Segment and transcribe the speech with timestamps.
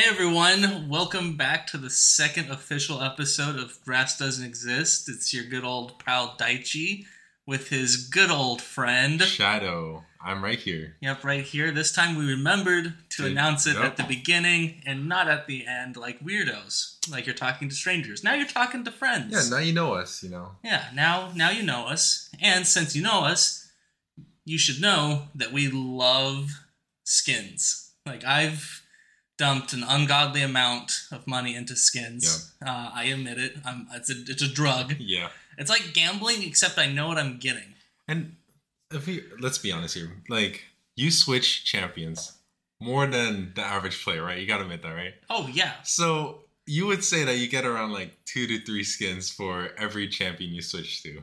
[0.00, 5.10] Hey everyone, welcome back to the second official episode of Grass Doesn't Exist.
[5.10, 7.04] It's your good old pal Daichi
[7.46, 9.20] with his good old friend.
[9.20, 10.06] Shadow.
[10.18, 10.96] I'm right here.
[11.02, 11.70] Yep, right here.
[11.70, 13.84] This time we remembered to announce it yep.
[13.84, 16.96] at the beginning and not at the end like weirdos.
[17.10, 18.24] Like you're talking to strangers.
[18.24, 19.34] Now you're talking to friends.
[19.34, 20.52] Yeah, now you know us, you know.
[20.64, 22.30] Yeah, now now you know us.
[22.40, 23.70] And since you know us,
[24.46, 26.52] you should know that we love
[27.04, 27.92] skins.
[28.06, 28.80] Like I've
[29.40, 32.52] dumped an ungodly amount of money into skins.
[32.64, 33.56] Uh, I admit it.
[33.64, 34.96] I'm, it's a it's a drug.
[34.98, 35.30] Yeah.
[35.56, 37.74] It's like gambling, except I know what I'm getting.
[38.06, 38.36] And
[38.92, 42.32] if we let's be honest here, like you switch champions
[42.80, 44.38] more than the average player, right?
[44.38, 45.14] You gotta admit that, right?
[45.30, 49.30] Oh yeah, So you would say that you get around like two to three skins
[49.30, 51.22] for every champion you switch to.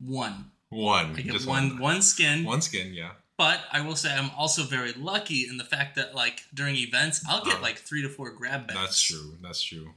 [0.00, 0.50] one.
[0.70, 1.14] One.
[1.16, 2.44] I get just one one skin.
[2.44, 3.12] One skin, yeah.
[3.38, 7.22] But I will say I'm also very lucky in the fact that like during events
[7.28, 8.80] I'll get Uh, like three to four grab bags.
[8.80, 9.36] That's true.
[9.42, 9.92] That's true.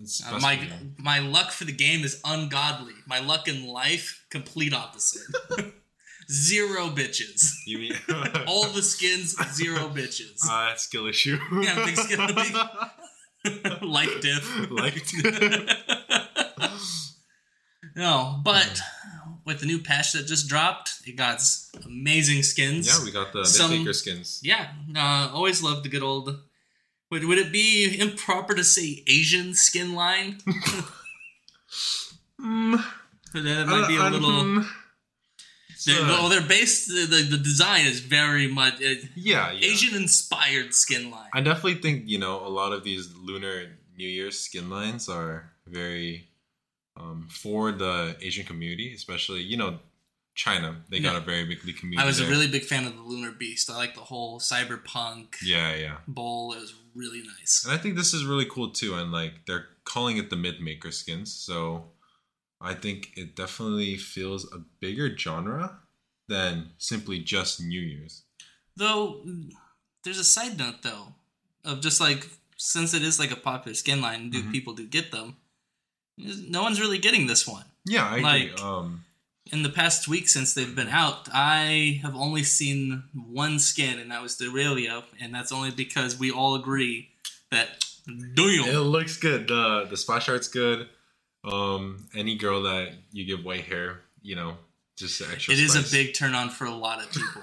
[0.00, 0.58] It's, Uh, my
[0.98, 2.94] my luck for the game is ungodly.
[3.06, 5.22] My luck in life, complete opposite.
[6.30, 7.52] zero bitches.
[7.66, 7.92] You mean
[8.48, 10.44] All the skins, zero bitches.
[10.48, 11.38] uh, skill issue.
[11.62, 14.70] Yeah, big skill- big- Life diff.
[14.72, 15.04] Like
[17.94, 18.80] No, but
[19.46, 21.40] with the new patch that just dropped, it got
[21.84, 22.86] amazing skins.
[22.86, 24.40] Yeah, we got the Some- Mythmaker skins.
[24.42, 26.38] Yeah, uh, always loved the good old.
[27.10, 30.38] Would, would it be improper to say Asian skin line?
[32.38, 32.84] Mm,
[33.32, 34.30] that might be a uh, little.
[34.30, 34.68] um,
[35.86, 36.88] They're, well, they're based.
[36.88, 39.70] The, the, design is very much uh, yeah, yeah.
[39.70, 41.30] Asian-inspired skin line.
[41.32, 43.64] I definitely think you know a lot of these lunar
[43.96, 46.28] New Year skin lines are very
[46.96, 49.78] um, for the Asian community, especially you know
[50.34, 50.82] China.
[50.90, 52.02] They got a very big community.
[52.02, 53.70] I was a really big fan of the Lunar Beast.
[53.70, 56.52] I like the whole cyberpunk yeah, yeah, bowl.
[56.52, 57.64] It was really nice.
[57.64, 58.94] and I think this is really cool too.
[58.94, 61.84] And like they're calling it the Mythmaker skins, so
[62.60, 65.78] I think it definitely feels a bigger genre
[66.28, 68.24] than simply just New Year's.
[68.76, 69.24] Though,
[70.04, 71.14] there's a side note though
[71.64, 74.52] of just like since it is like a popular skin line, do Mhm.
[74.52, 75.36] people do get them?
[76.18, 77.64] No one's really getting this one.
[77.84, 78.50] Yeah, I agree.
[78.50, 79.02] Like- um,
[79.52, 84.10] in the past week since they've been out, I have only seen one skin, and
[84.10, 87.10] that was the Irelia, and that's only because we all agree
[87.52, 89.46] that It looks good.
[89.48, 90.88] The the splash art's good.
[91.44, 94.56] Um, any girl that you give white hair, you know,
[94.96, 95.54] just extra.
[95.54, 97.42] it is a big turn on for a lot of people.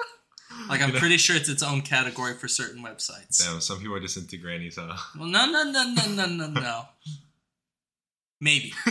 [0.68, 3.44] like I'm You know- pretty sure it's its own category for certain websites.
[3.44, 4.96] Damn, some people are just into grannies, huh?
[5.18, 6.84] Well, no, no, no, no, no, no, no.
[8.44, 8.74] Maybe.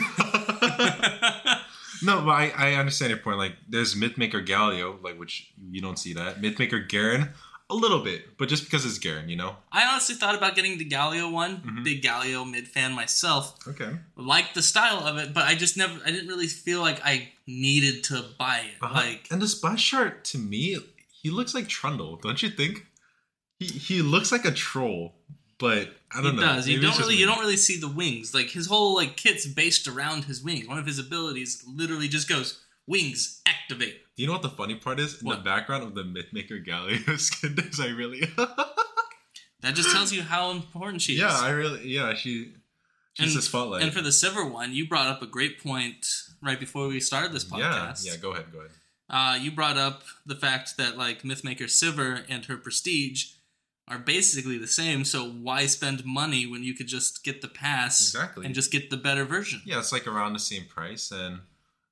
[2.02, 3.38] no, but I, I understand your point.
[3.38, 6.41] Like, there's Mythmaker Galio, like which you don't see that.
[6.41, 7.30] Mythmaker Garen,
[7.69, 9.56] a little bit, but just because it's Garen, you know.
[9.72, 11.58] I honestly thought about getting the Galio one.
[11.58, 11.84] Mhm.
[11.84, 13.56] Big Galio mid fan myself.
[13.68, 13.92] Okay.
[14.16, 16.00] Like the style of it, but I just never.
[16.03, 18.81] I didn't really feel like I needed to buy it.
[18.81, 18.96] Uh-huh.
[18.96, 20.80] Like and the splash art to me,
[21.22, 22.88] he looks like Trundle, don't you think?
[23.59, 25.13] He he looks like a troll,
[25.59, 26.41] but I don't he know.
[26.41, 26.68] does.
[26.68, 27.16] You Maybe don't really.
[27.16, 28.34] You don't really see the wings.
[28.34, 30.68] Like his whole like kit's based around his wing.
[30.68, 34.00] One of his abilities literally just goes wings activate.
[34.16, 35.22] Do you know what the funny part is?
[35.22, 35.38] In What?
[35.38, 38.24] the background of the Mythmaker Galio skin, there's I really.
[39.62, 41.42] That just tells you how important she yeah, is.
[41.42, 41.88] Yeah, I really.
[41.88, 42.53] Yeah, she.
[43.13, 43.84] She's And- the spotlight.
[43.84, 46.06] and for the Sivir one, you brought up a great point
[46.42, 48.06] right before we started this yeah, podcast.
[48.06, 48.18] yeah.
[48.18, 48.72] Go ahead, go ahead.
[49.09, 53.28] Uh, you brought up the fact that like Mythmaker Sivir and her Prestige
[53.88, 55.04] are basically the same.
[55.06, 58.46] So why spend money when you could just get the pass Exactly.
[58.46, 59.62] and just get the better version?
[59.66, 61.40] Yeah, it's like around the same price, and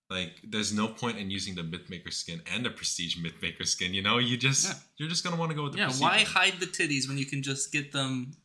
[0.10, 3.94] like there's no point in using the Mythmaker skin and the Prestige Mythmaker skin.
[3.94, 4.74] You know, you just Yeah.
[4.98, 6.26] you're just gonna want to go with the Yeah, Prestige why one.
[6.26, 8.36] hide the titties when you can just get them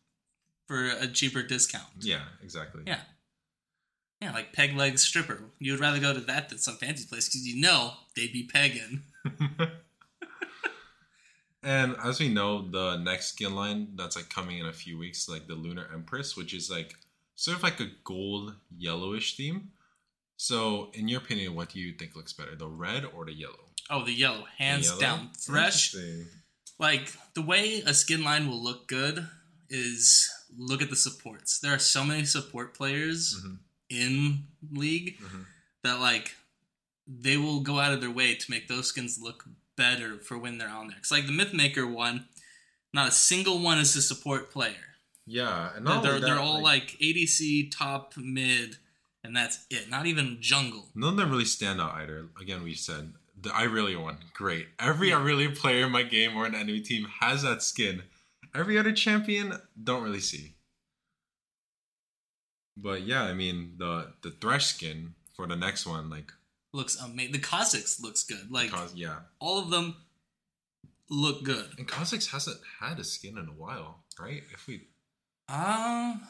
[0.66, 1.84] for a cheaper discount?
[2.00, 2.82] Yeah, exactly.
[2.86, 3.00] Yeah.
[4.20, 5.40] Yeah, like peg leg stripper.
[5.58, 8.44] You would rather go to that than some fancy place because you know they'd be
[8.52, 9.02] pegging.
[11.66, 15.28] and as we know, the next skin line that's like coming in a few weeks,
[15.28, 16.94] like the Lunar Empress, which is like
[17.34, 19.72] sort of like a gold yellowish theme.
[20.38, 23.64] So, in your opinion, what do you think looks better, the red or the yellow?
[23.90, 25.00] Oh, the yellow, hands Yellow?
[25.00, 25.30] down.
[25.44, 25.94] Fresh.
[26.78, 29.26] Like the way a skin line will look good
[29.68, 31.58] is look at the supports.
[31.58, 33.58] There are so many support players Mhm.
[33.88, 35.46] in League Mhm.
[35.82, 36.36] that like
[37.06, 40.58] they will go out of their way to make those skins look better for when
[40.58, 40.96] they're on there.
[40.98, 42.26] It's like the Mythmaker one,
[42.92, 44.74] not a single one is a support player.
[45.26, 48.76] Yeah, and They're, they're, that, they're all like ADC, top, mid,
[49.24, 49.90] and that's it.
[49.90, 50.88] Not even jungle.
[50.94, 52.26] None of them really stand out either.
[52.40, 54.68] Again, we said the Irelia one, great.
[54.78, 58.02] Every Irelia player in my game or an enemy team has that skin,
[58.56, 59.52] Every other champion,
[59.82, 60.54] don't really see.
[62.74, 66.32] But yeah, I mean the the Thresh skin for the next one, like
[66.76, 67.32] Looks amazing.
[67.32, 68.50] The Kha'Zix looks good.
[68.50, 69.96] Like yeah, all of them
[71.08, 71.68] look good.
[71.78, 74.42] and Kha'Zix hasn't had a skin in a while, right?
[74.52, 74.74] If we
[75.48, 76.20] Um,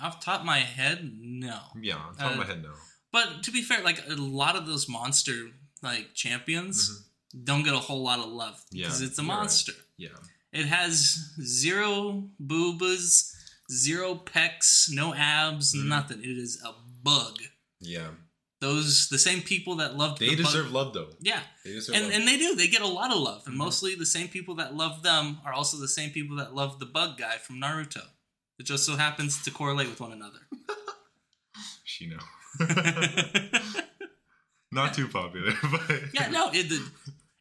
[0.00, 1.60] off the top of my head, no.
[1.80, 2.74] yeah, on top of my Uh, head, no.
[3.10, 5.50] But to be fair, like a lot of those monster
[5.82, 7.44] like champions Mhm.
[7.44, 9.36] don't get a whole lot of love Yeah, because it's a you're right.
[9.38, 9.72] monster.
[9.96, 10.16] Yeah,
[10.52, 10.96] It has
[11.42, 13.32] zero boobas,
[13.70, 15.84] zero pecs, no abs, Mhm.
[15.86, 16.20] nothing.
[16.22, 16.72] It is a
[17.02, 17.38] bug.
[17.80, 18.10] yeah.
[18.60, 21.10] Those the same people that loved They the bug- deserve love though.
[21.20, 22.14] yeah, They deserve and love.
[22.14, 22.56] and they do.
[22.56, 23.58] They get a lot of love, and Mhm.
[23.58, 26.86] mostly the same people that love them are also the same people that love the
[26.86, 28.02] bug guy from Naruto.
[28.58, 30.40] It just so happens to correlate with one another.
[31.84, 32.20] she Shino.
[34.72, 36.70] Not too popular, but yeah, no, it,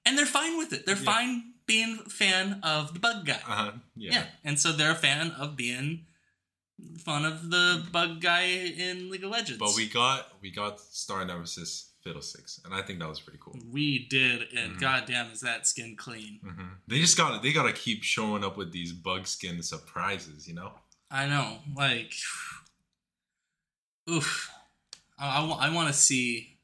[0.05, 0.85] and they're fine with it.
[0.85, 1.03] They're Yeah.
[1.03, 3.41] fine being a fan of the bug guy.
[3.45, 3.71] Uh-huh.
[3.95, 4.11] yeah.
[4.13, 4.25] Yeah.
[4.45, 6.05] and so they're a fan of being
[7.00, 9.59] fun of the bug guy in League of Legends.
[9.59, 13.57] But we got we got Star Nemesis Fiddlesticks, and I think that was pretty cool.
[13.71, 14.79] we did, and Mhm.
[14.79, 16.39] goddamn, is that skin clean?
[16.41, 20.47] hmm They just got they got to keep showing up with these bug skin surprises,
[20.47, 20.74] you know.
[21.09, 22.13] I know, like,
[24.09, 24.50] oof.
[25.19, 26.57] I, I, want to see.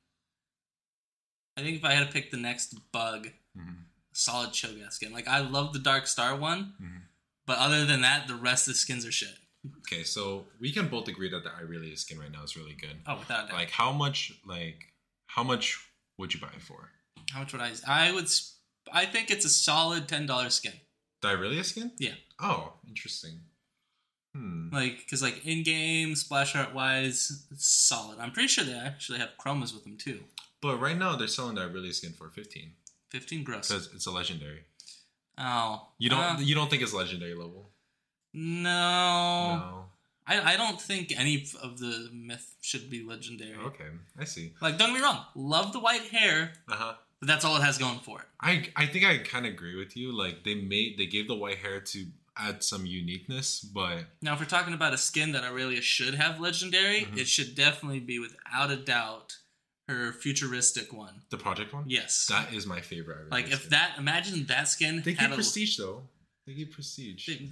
[1.57, 3.77] I think if I had to pick the next bug, Mhm.
[4.11, 5.11] solid Cho'Gath skin.
[5.11, 7.01] Like I love the Dark Star one, Mhm.
[7.45, 9.37] but other than that, the rest of the skins are shit.
[9.79, 12.97] Okay, so we can both agree that the Irelia skin right now is really good.
[13.07, 13.57] Oh, without doubt.
[13.57, 14.33] Like, how much?
[14.45, 14.83] Like,
[15.27, 15.79] how much
[16.17, 16.89] would you buy it for?
[17.31, 17.71] How much would I?
[17.87, 18.27] I would.
[18.91, 20.73] I think it's a solid ten dollars skin.
[21.21, 21.91] The Irelia skin?
[21.97, 22.15] Yeah.
[22.41, 23.39] Oh, interesting.
[24.35, 24.69] Hmm.
[24.73, 28.19] Like, because like in game splash art wise, it's solid.
[28.19, 30.21] I'm pretty sure they actually have chromas with them too.
[30.61, 32.73] But right now they're selling the Irelia skin for fifteen.
[33.11, 33.67] Fifteen gross.
[33.69, 34.61] because it's a legendary.
[35.37, 37.69] Oh, You don't uh, you don't think it's legendary level?
[38.33, 38.69] No.
[39.57, 39.85] No.
[40.25, 43.55] I, I don't think any of the myth should be legendary.
[43.57, 43.87] Okay,
[44.17, 44.53] I see.
[44.61, 46.93] Like, don't get me wrong, love the white hair, Uh huh.
[47.19, 48.25] but that's all it has going for it.
[48.39, 50.17] I I think I kind of agree with you.
[50.17, 52.05] Like they made they gave the white hair to
[52.37, 56.39] add some uniqueness, but Now, if we're talking about a skin that Irelia should have
[56.39, 57.17] legendary, Mhm.
[57.17, 59.37] it should definitely be without a doubt
[59.89, 61.23] her futuristic one.
[61.29, 62.27] the project one, Yes.
[62.27, 63.27] that is my favorite.
[63.27, 63.69] Irelia like if skin.
[63.71, 66.07] that, imagine that skin they a, prestige though,
[66.45, 67.27] they give prestige.
[67.27, 67.51] they-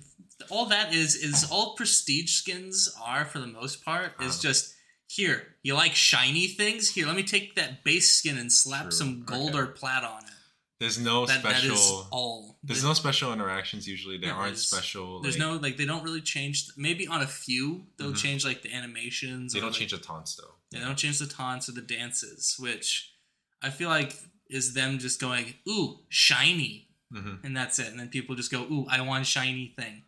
[0.50, 4.74] all that is is all prestige skins are for the most part is just
[5.08, 8.92] here you like shiny things here let me take that base skin and slap True.
[8.92, 9.60] some gold Okay.
[9.60, 10.32] or plat on it
[10.80, 11.76] There's no that, that special.
[11.76, 14.18] is all There's The- no special interactions usually.
[14.18, 15.22] There aren't special.
[15.22, 18.18] there's like, no like they don't really change maybe on a few they'll Mhm.
[18.22, 20.56] change like the animations They don't like, change the taunts though.
[20.72, 23.14] Yeah, they don't change the taunts or the dances, which
[23.62, 24.16] I feel like
[24.50, 26.88] is them just going, ooh, shiny.
[27.12, 27.88] Hmm And that's it.
[27.88, 30.04] And then people just go, ooh, I want shiny thing.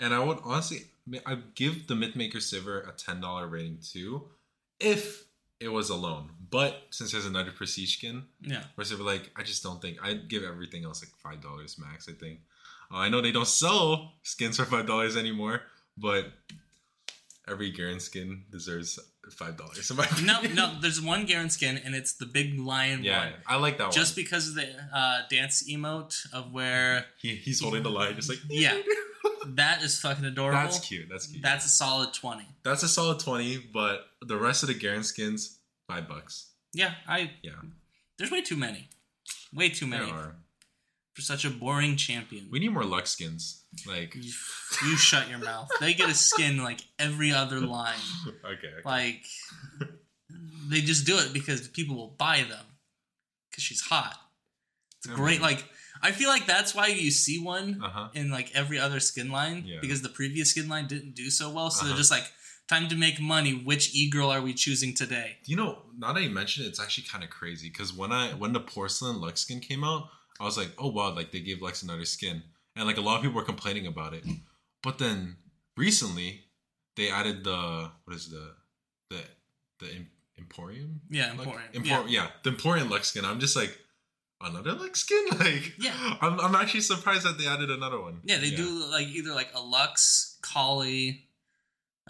[0.00, 0.82] And I would honestly,
[1.24, 4.28] I give the Mythmaker Sivir a ten dollar rating too,
[4.80, 5.24] if
[5.60, 6.30] it was alone.
[6.50, 8.64] But since there's another prestige skin, Yeah.
[8.74, 12.08] where like, I just don't think I'd give everything else like five dollars max.
[12.08, 12.40] I think.
[12.92, 15.62] Uh, I know they don't sell skins for five dollars anymore,
[15.96, 16.32] but
[17.48, 18.98] every Garen skin deserves
[19.30, 19.90] five dollars.
[20.22, 23.32] No, no, there's one Garen skin, and it's the big lion Yeah, one.
[23.46, 23.92] I like that one.
[23.92, 28.28] Just because of the uh, dance emote of where, He, he's holding the lion, just
[28.28, 28.76] like yeah,
[29.46, 30.58] that is fucking adorable.
[30.60, 31.08] That's cute.
[31.10, 31.42] That's cute.
[31.42, 32.44] That's a solid 20.
[32.62, 35.58] That's a solid twenty, but the rest of the Garen skins,
[35.88, 36.50] five bucks.
[36.72, 37.30] Yeah, I.
[37.42, 37.52] Yeah.
[38.18, 38.88] There's way too many.
[39.52, 40.36] Way too There many are.
[41.14, 42.48] For such a boring champion.
[42.50, 43.62] We need more Lux skins.
[43.86, 44.32] Like, you,
[44.86, 45.68] you shut your mouth.
[45.80, 47.98] They get a skin like every other line.
[48.44, 48.68] okay, okay.
[48.84, 49.24] Like
[50.68, 52.64] they just do it because people will buy them
[53.50, 54.16] because she's hot.
[54.98, 55.40] It's Yeah, great.
[55.40, 55.50] man.
[55.50, 55.64] Like
[56.02, 58.08] I feel like that's why you see one uh huh.
[58.14, 59.78] in like every other skin line Yeah.
[59.80, 61.70] because the previous skin line didn't do so well.
[61.70, 61.88] So Uh-huh.
[61.88, 62.24] they're just like,
[62.68, 63.52] time to make money.
[63.52, 65.36] Which e girl are we choosing today?
[65.44, 68.28] You know, now that you mention it, it's actually kind of crazy because when I
[68.34, 70.08] when the porcelain Lux skin came out,
[70.40, 72.42] I was like, oh wow, like they gave Lux another skin,
[72.76, 74.24] and like a lot of people were complaining about it.
[74.82, 75.36] But then
[75.76, 76.40] recently,
[76.96, 78.54] they added the what is the
[79.10, 79.20] the
[79.78, 80.06] the
[80.38, 81.00] Emporium?
[81.10, 81.62] Yeah, Emporium.
[81.72, 82.28] Empor- yeah.
[82.42, 83.24] the Emporium Lux skin.
[83.24, 83.78] I'm just like.
[84.40, 85.24] Another Lux skin?
[85.38, 86.16] Like, Yeah.
[86.20, 88.20] I'm, I'm actually surprised that they added another one.
[88.24, 91.28] Yeah, they do like either like a Lux, Collie.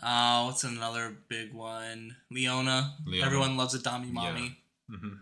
[0.02, 2.16] Uh, what's another big one?
[2.32, 2.96] Leona.
[3.06, 3.24] Leona.
[3.26, 4.58] Everyone loves a Dami Mommy.
[4.90, 5.14] hmm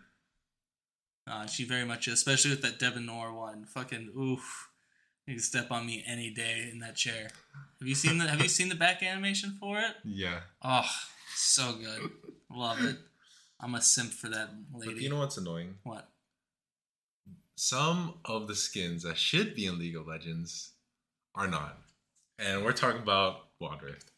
[1.27, 3.65] Uh, she very much is, especially with that Devon Nor one.
[3.65, 4.69] Fucking oof.
[5.27, 7.29] You can step on me any day in that chair.
[7.81, 9.95] Have you seen the Have you seen the back animation for it?
[10.05, 10.41] Yeah.
[10.63, 10.85] Oh,
[11.37, 12.11] so good.
[12.51, 12.97] Love it.
[13.61, 15.05] I'm a simp for that But lady.
[15.05, 15.77] you know what's annoying?
[15.85, 16.09] what?
[17.55, 20.73] Some of the skins that should be in League of Legends
[21.37, 21.79] are not.
[22.39, 24.11] And we're talking about Wild Rift.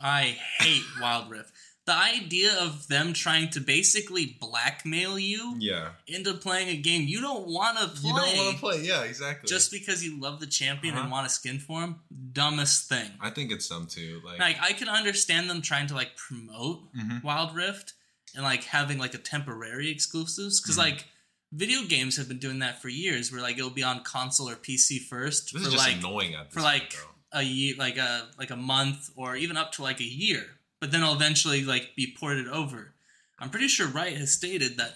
[0.00, 1.50] I hate Wild Rift.
[1.86, 5.90] The idea of them trying to basically blackmail you Yeah.
[6.06, 8.82] into playing a game you don't want to play You don't want to play.
[8.82, 9.46] Yeah, exactly.
[9.48, 11.10] just because you love the champion and Uh-huh.
[11.12, 11.96] want a skin for him.
[12.32, 13.10] Dumbest thing.
[13.20, 14.22] I think it's some too.
[14.24, 17.22] Like, Like I can understand them trying to like promote Mhm.
[17.22, 17.92] Wild Rift
[18.34, 20.86] and like having like a temporary exclusives because Mhm.
[20.86, 21.04] like
[21.52, 24.56] video games have been doing that for years where like it'll be on console or
[24.56, 27.38] PC first this for is just like annoying at this for point, like though.
[27.40, 30.90] a year like a like a month or even up to like a year but
[30.90, 32.92] then it'll eventually like be ported over
[33.38, 34.92] i'm pretty sure riot has stated that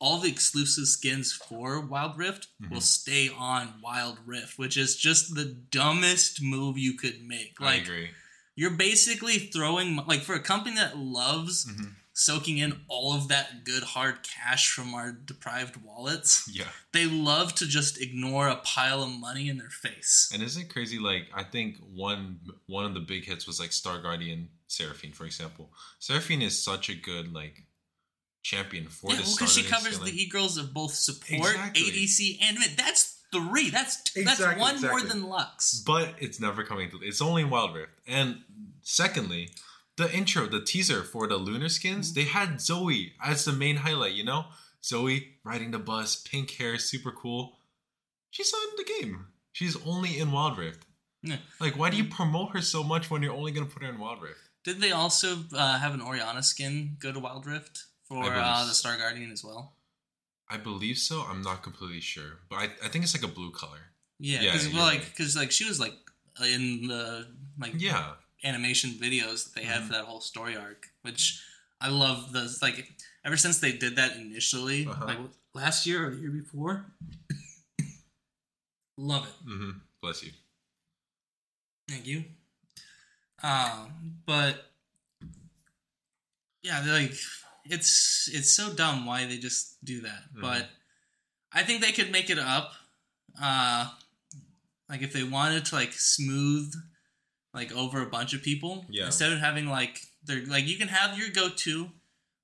[0.00, 2.82] all the exclusive skins for wild rift will Mhm.
[2.82, 7.82] stay on wild rift which is just the dumbest move you could make I like
[7.82, 8.08] agree.
[8.56, 11.94] you're basically throwing like for a company that loves Mhm.
[12.18, 16.68] Soaking in all of that good hard cash from our deprived wallets Yeah.
[16.92, 20.68] they love to just ignore a pile of money in their face And isn't it
[20.68, 20.98] crazy?
[20.98, 25.24] Like, I think one one of the big hits was like Star Guardian Seraphine, for
[25.24, 25.70] example.
[26.00, 27.64] Seraphine is such a good like
[28.42, 31.82] champion for Yeah, well, because she covers the e-girls of both support, Exactly.
[31.82, 32.70] ADC, and mid.
[32.76, 33.70] That's three.
[33.70, 35.82] That's that's Exactly, one more than Lux.
[35.86, 36.98] but it's never coming to.
[37.02, 37.92] It's only in Wild Rift.
[38.06, 38.42] And
[38.82, 39.50] secondly,
[39.98, 44.14] the intro, the teaser for the lunar skins, they had Zoe as the main highlight.
[44.14, 44.46] You know,
[44.82, 47.58] Zoe riding the bus, pink hair, super cool.
[48.30, 49.26] She's not in the game.
[49.52, 50.86] She's only in Wild Rift.
[51.22, 51.36] Yeah.
[51.60, 53.98] Like, why do you promote her so much when you're only gonna put her in
[53.98, 54.38] Wild Rift?
[54.64, 58.74] Did they also uh, have an Orianna skin go to Wild Rift for uh, the
[58.74, 59.74] Star Guardian as well?
[60.48, 61.26] I believe so.
[61.28, 63.78] I'm not completely sure, but I, I think it's like a blue color.
[64.20, 65.94] Yeah, Yeah, because well, like because like she was like
[66.40, 67.26] in the
[67.58, 68.12] like Yeah,
[68.44, 69.86] animation videos that they had Mhm.
[69.86, 71.42] for that whole story arc, which
[71.80, 72.32] I love.
[72.32, 72.60] those.
[72.62, 72.92] like
[73.24, 75.04] ever since they did that initially, Uh-huh.
[75.06, 75.18] like
[75.54, 76.86] last year or the year before.
[78.96, 79.46] love it.
[79.46, 79.78] Mm-hmm.
[80.00, 80.32] bless you.
[81.88, 82.24] Thank you.
[83.42, 84.72] Um, but
[86.62, 87.14] yeah, they're like
[87.64, 90.34] it's it's so dumb why they just do that.
[90.34, 90.40] Mhm.
[90.40, 90.70] But
[91.52, 92.72] I think they could make it up.
[93.40, 93.90] Uh,
[94.88, 96.74] like if they wanted to like smooth
[97.60, 99.06] like over a bunch of people Yeah.
[99.06, 101.88] instead of having like they're like you can have your go-to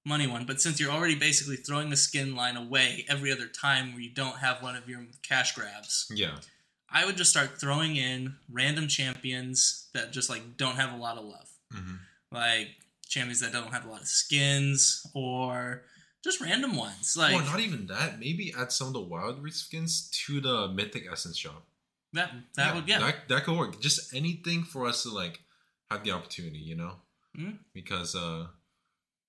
[0.04, 3.92] money one but since you're already basically throwing the skin line away every other time
[3.92, 6.36] where you don't have one of your cash grabs Yeah,
[6.90, 11.16] I would just start throwing in random champions that just like don't have a lot
[11.18, 11.96] of love, hmm
[12.30, 12.68] like
[13.08, 15.82] champions that don't have a lot of skins or
[16.24, 17.16] just random ones.
[17.16, 18.18] Like well, not even that.
[18.18, 21.62] Maybe add some of the Wild Rift skins to the Mythic Essence shop.
[22.14, 22.32] That.
[22.56, 22.98] That would yeah.
[22.98, 23.80] That, that could work.
[23.80, 25.40] Just anything for us to like
[25.90, 26.96] have the opportunity, you know?
[27.38, 27.58] Mhm.
[27.72, 28.46] Because uh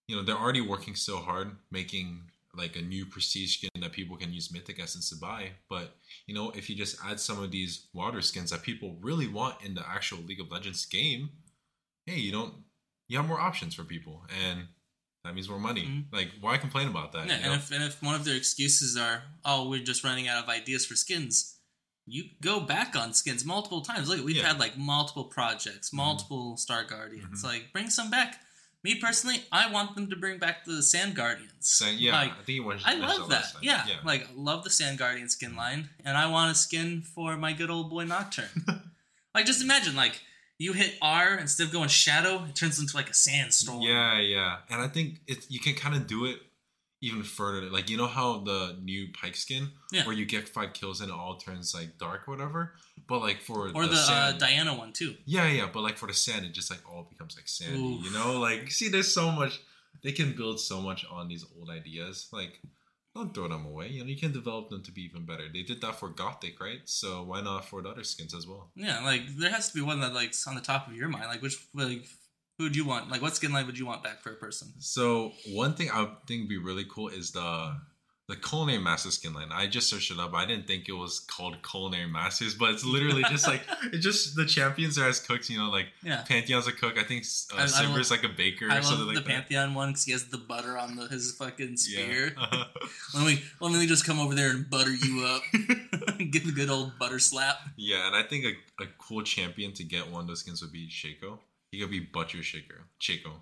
[0.07, 4.15] you know, they're already working so hard making like a new prestige skin that people
[4.15, 5.51] can use Mythic Essence to buy.
[5.69, 5.95] But
[6.27, 9.63] you know, if you just add some of these water skins that people really want
[9.63, 11.29] in the actual League of Legends game,
[12.05, 12.53] hey, you don't
[13.07, 14.67] you have more options for people and
[15.23, 15.85] that means more money.
[15.85, 16.05] Mhm.
[16.13, 17.27] Like why complain about that?
[17.27, 17.53] yeah, and know?
[17.53, 20.85] if and if one of their excuses are, oh, we're just running out of ideas
[20.85, 21.54] for skins,
[22.07, 24.07] you go back on skins multiple times.
[24.09, 24.47] Look, we've Yeah.
[24.47, 25.93] had like multiple projects, Mhm.
[25.93, 27.41] multiple Star Guardians.
[27.41, 27.45] Mhm.
[27.45, 28.41] Like, bring some back.
[28.83, 31.81] Me personally, I want them to bring back the Sand Guardians.
[31.97, 33.51] Yeah, like, I think you wanted I love that.
[33.59, 33.83] Yeah.
[33.87, 33.95] yeah.
[34.03, 37.71] Like love the Sand Guardian skin line, and I want a skin for my good
[37.71, 38.91] old boy Nocturne.
[39.33, 40.21] like just imagine, like
[40.59, 43.81] you hit R instead of going Shadow, it turns into like a sandstorm.
[43.81, 46.39] Yeah, yeah, and I think it you can kind of do it
[47.01, 47.69] even further.
[47.69, 50.05] Like you know how the new Pyke skin, Yeah.
[50.05, 52.73] where you get five kills and it all turns like dark or whatever.
[53.07, 55.15] But like for Or the, uh, sand, Diana one too.
[55.25, 55.67] yeah, yeah.
[55.71, 57.79] But like for the sand, it just like all becomes like sandy.
[57.79, 58.03] Oof.
[58.05, 59.59] You know, like see, there's so much
[60.03, 62.27] they can build so much on these old ideas.
[62.31, 62.59] Like
[63.15, 63.87] don't throw them away.
[63.89, 65.43] You know, you can develop them to be even better.
[65.53, 66.81] They did that for Gothic, right?
[66.83, 68.71] So why not for the other skins as well?
[68.75, 71.27] Yeah, like there has to be one that like's on the top of your mind.
[71.27, 72.05] Like which like
[72.57, 73.09] who would you want?
[73.11, 74.69] Like what skin line would you want back for a person?
[74.79, 77.75] So one thing I think would be really cool is the
[78.27, 79.49] the culinary master skin line.
[79.51, 80.33] I just searched it up.
[80.33, 83.61] I didn't think it was called culinary masters, but it's literally just like
[83.93, 85.47] it's just the champions are as cooks.
[85.47, 86.23] You know, like Yeah.
[86.27, 86.97] Pantheon's a cook.
[86.97, 89.29] I think uh, I- I love- like a baker I or something love like the
[89.29, 89.41] that.
[89.41, 92.33] Pantheon one because he has the butter on the, his fucking spear.
[92.35, 92.63] Yeah.
[93.13, 95.43] Let me let me just come over there and butter you up.
[96.31, 97.57] Give a good old butter slap.
[97.77, 100.71] yeah, and I think a, a cool champion to get one of those skins would
[100.71, 101.37] be Shaco.
[101.75, 102.85] He could be Butcher Shaker.
[103.01, 103.33] Shaco.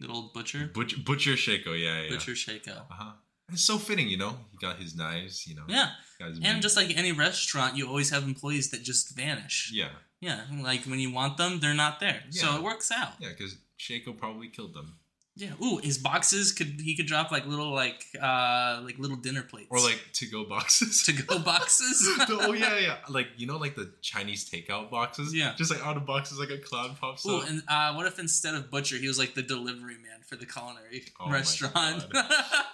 [0.00, 0.70] Good old butcher.
[0.72, 2.08] Butcher, Butcher Shaco, yeah, yeah.
[2.08, 2.78] Butcher Shaco.
[2.90, 3.12] Uh-huh.
[3.52, 4.38] It's so fitting, you know?
[4.52, 5.64] He got his knives, you know.
[5.68, 5.90] Yeah.
[6.18, 6.62] And meat.
[6.62, 9.70] just like any restaurant, you always have employees that just vanish.
[9.74, 9.90] Yeah.
[10.20, 10.40] Yeah.
[10.62, 12.22] Like when you want them, they're not there.
[12.30, 12.42] Yeah.
[12.42, 13.12] So it works out.
[13.20, 14.96] Yeah, because Shaco probably killed them.
[15.36, 15.50] Yeah.
[15.60, 19.66] Ooh, his boxes could he could drop like little like uh like little dinner plates
[19.68, 21.02] Or like to go boxes.
[21.06, 22.08] to go boxes.
[22.30, 22.96] oh yeah, yeah.
[23.08, 25.34] Like you know, like the Chinese takeout boxes.
[25.34, 25.54] Yeah.
[25.56, 27.48] Just like out of boxes, like a cloud pops Ooh, up.
[27.48, 30.46] and uh, what if instead of butcher, he was like the delivery man for the
[30.46, 32.04] culinary Oh restaurant?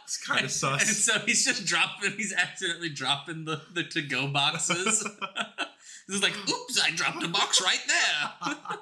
[0.04, 0.82] It's kind of sus.
[0.82, 2.12] And so he's just dropping.
[2.12, 5.00] He's accidentally dropping the the to go boxes.
[6.08, 6.78] this is like, oops!
[6.82, 8.78] I dropped a box right there.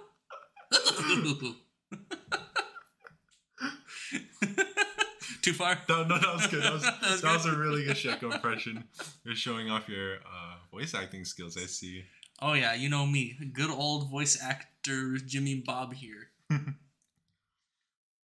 [5.43, 5.79] Too far.
[5.89, 6.63] No, no, that was good.
[6.63, 8.85] That was, That was that was a really good Shaco impression.
[9.25, 11.57] You're showing off your uh, voice acting skills.
[11.57, 12.05] I see.
[12.41, 16.31] Oh yeah, you know me, good old voice actor Jimmy Bob here.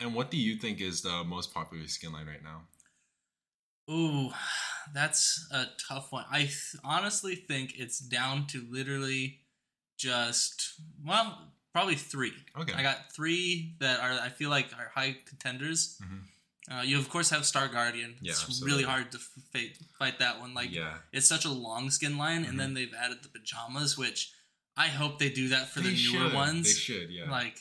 [0.00, 2.62] And what do you think is the most popular skin line right now?
[3.90, 4.32] Ooh,
[4.92, 6.24] that's a tough one.
[6.30, 9.40] I th- honestly think it's down to literally
[9.96, 10.74] just
[11.06, 12.32] well, probably three.
[12.56, 12.72] Okay.
[12.72, 15.98] I got three that are I feel like are high contenders.
[16.02, 16.20] Mhm.
[16.72, 18.14] Uh, you of course have Star Guardian.
[18.22, 18.70] Yeah, it's absolutely.
[18.72, 20.54] really hard to f- fight, that one.
[20.54, 22.48] Like yeah, it's such a long skin line, Mhm.
[22.48, 24.30] and then they've added the pajamas, which
[24.76, 26.32] I hope they do that for the newer should.
[26.32, 26.66] ones.
[26.72, 27.10] They should.
[27.10, 27.30] Yeah.
[27.30, 27.56] Like,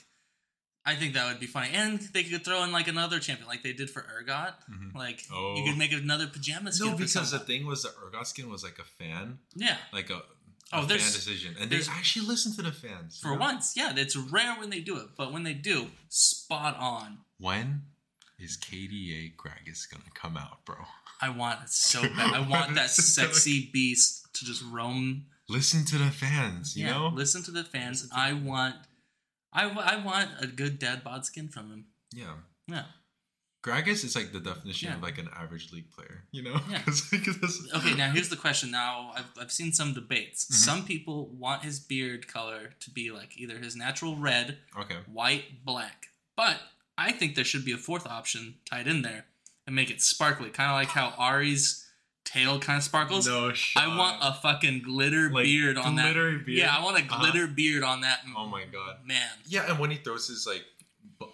[0.86, 3.62] I think that would be funny, and they could throw in like another champion, like
[3.64, 4.56] they did for Urgot.
[4.72, 4.94] Mhm.
[4.96, 5.56] Like Oh.
[5.58, 6.92] you could make another pajama skin.
[6.92, 10.22] no, because the thing was the Urgot skin was like a fan, yeah, like a,
[10.72, 13.40] Oh, fan there's- decision, and they actually listen to the fans for you know?
[13.42, 17.20] once, yeah, it's rare when they do it, but when they do, spot on.
[17.40, 17.84] When
[18.40, 20.78] is KDA Gragas gonna come out, bro?
[21.22, 22.34] I want it so bad.
[22.34, 25.26] I want that sexy beast to just roam.
[25.50, 27.08] Listen to the fans, you yeah, know.
[27.14, 28.10] listen to the fans.
[28.16, 28.76] I want,
[29.52, 31.86] I, I want a good dad bod skin from him.
[32.14, 32.34] Yeah.
[32.68, 32.86] Yeah.
[33.64, 34.96] Gragas is like the definition Yeah.
[34.98, 36.60] of like an average league player, you know?
[36.70, 36.82] Yeah.
[37.76, 38.72] Okay, now here's the question.
[38.72, 40.46] Now I've, I've seen some debates.
[40.46, 40.54] Mhm.
[40.56, 44.98] Some people want his beard color to be like either his natural red, Okay.
[45.12, 46.08] white, black.
[46.36, 46.58] But
[46.98, 49.26] I think there should be a fourth option tied in there
[49.66, 51.88] and make it sparkly, kind of like how Ahri's
[52.26, 53.28] tail kind of sparkles.
[53.28, 53.84] No shot.
[53.84, 56.14] I want a fucking glitter Like, beard on that.
[56.14, 56.46] beard?
[56.48, 57.20] Yeah, I want a Uh-huh.
[57.22, 58.20] glitter beard on that.
[58.36, 59.06] Oh my god.
[59.06, 59.30] man.
[59.46, 60.66] Yeah, and when he throws his like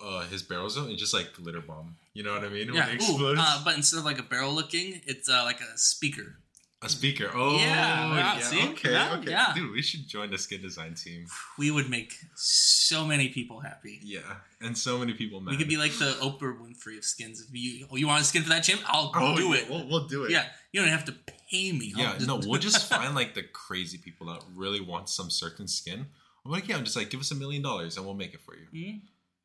[0.02, 1.96] uh his barrels zone, it's just like glitter bomb.
[2.14, 2.74] You know what I mean?
[2.74, 6.38] Yeah, ooh, uh, but instead of like a barrel looking, it's uh, like a speaker.
[6.82, 7.30] a speaker.
[7.34, 8.40] Oh Yeah, yeah.
[8.40, 8.68] see?
[8.70, 9.32] Okay, Yeah, okay.
[9.32, 9.54] yeah.
[9.56, 11.28] Dude, we should join the skin design team.
[11.58, 14.00] We would make so many people happy.
[14.02, 14.22] Yeah.
[14.62, 15.52] And so many people mad.
[15.52, 17.42] We could be like the Oprah Winfrey of skins.
[17.42, 19.70] If you oh, you want a skin for that champ, I'll Oh, do yeah, it.
[19.70, 20.32] We'll, we'll do it.
[20.32, 21.16] Yeah, you don't have to
[21.52, 21.94] pay me.
[21.96, 25.30] I'll Yeah, just- no, we'll just find like the crazy people that really want some
[25.30, 26.08] certain skin.
[26.46, 28.42] I'm like, yeah, I'm just like, give us a million dollars and we'll make it
[28.42, 28.68] for you.
[28.74, 29.02] Mhm.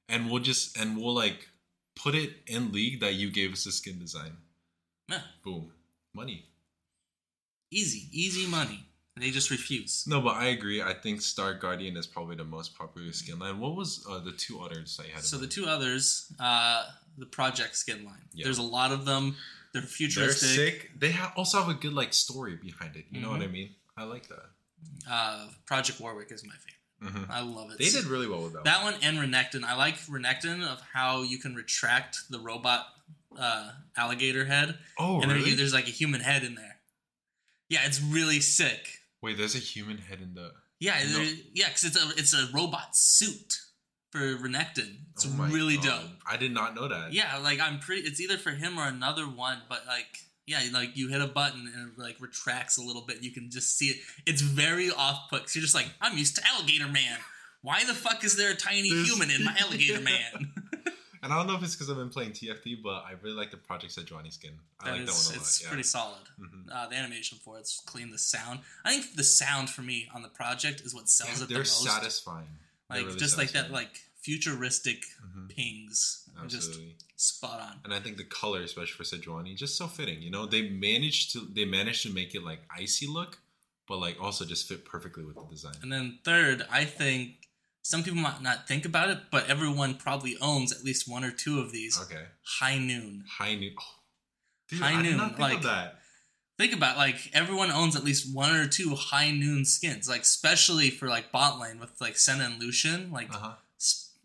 [0.08, 1.48] And we'll just and we'll like
[1.96, 4.36] put it in league that you gave us a skin design.
[5.08, 5.70] Yeah, Boom,
[6.14, 6.46] money.
[7.70, 8.86] easy, easy money.
[9.16, 10.04] They just refuse.
[10.08, 10.82] No, but I agree.
[10.82, 13.60] I think Star Guardian is probably the most popular skin line.
[13.60, 15.22] What was uh, the two others that you had?
[15.22, 18.24] So the two others, uh, the Project skin line.
[18.32, 18.44] Yeah.
[18.44, 19.36] There's a lot of them.
[19.72, 20.48] They're they're futuristic.
[20.48, 20.90] sick.
[20.98, 23.04] They ha- also have a good like story behind it.
[23.10, 23.40] You know what.
[23.42, 23.70] I mean?
[23.96, 24.46] I like that.
[25.08, 26.74] Uh, Project Warwick is my favorite.
[27.04, 27.78] Hmm I love it.
[27.78, 28.64] They did really well with that.
[28.64, 29.64] that one and Renekton.
[29.64, 32.86] I like Renekton of how you can retract the robot
[33.38, 35.54] uh, alligator head, oh, and really?
[35.54, 36.76] there's like a human head in there.
[37.68, 38.88] Yeah, it's really sick.
[39.22, 40.52] Wait, there's a human head in the.
[40.80, 41.18] Yeah, No.
[41.18, 43.54] there- yeah, because it's a it's a robot suit
[44.10, 44.98] for Renekton.
[45.14, 45.84] It's Oh really God.
[46.02, 46.10] dope.
[46.30, 47.12] I did not know that.
[47.12, 48.02] Yeah, like I'm pretty.
[48.02, 51.70] It's either for him or another one, but like yeah, like you hit a button
[51.74, 53.22] and it like retracts a little bit.
[53.22, 53.96] You can just see it.
[54.26, 55.54] It's very off put.
[55.54, 57.18] you you're just like I'm used to Alligator Man.
[57.62, 60.52] Why the fuck is there a tiny There's- human in my Alligator Man?
[61.22, 63.50] And I don't know if it's because I've been playing TFT, but I really like
[63.50, 64.50] the Project Sejuani skin.
[64.78, 65.46] I That like is, that one a lot.
[65.48, 65.68] it's yeah.
[65.68, 66.20] pretty solid.
[66.38, 66.70] Mhm.
[66.70, 68.10] Uh, the animation for it's clean.
[68.10, 71.44] The sound, I think the sound for me on the project is what sells Yeah,
[71.44, 71.82] it the they're most.
[71.82, 72.44] satisfying.
[72.90, 75.48] They're like really just like that, like futuristic Mhm.
[75.54, 76.72] pings, are just
[77.16, 77.80] spot on.
[77.84, 80.22] And I think the color, especially for Sejuani, just so fitting.
[80.22, 83.38] You know, they managed to they managed to make it like icy look,
[83.86, 85.74] but like also just fit perfectly with the design.
[85.82, 87.48] And then third, I think
[87.82, 91.30] some people might not think about it, but everyone probably owns at least one or
[91.30, 91.98] two of these.
[92.00, 92.26] Okay.
[92.60, 93.24] High noon.
[93.38, 93.74] High noon.
[93.78, 93.94] Oh.
[94.68, 96.00] Dude, High I noon, not think like- that.
[96.56, 100.88] Think about like everyone owns at least one or two high noon skins, like especially
[100.88, 103.48] for like bot lane with like Senna and Lucian, like Uh huh.
[103.54, 103.58] s-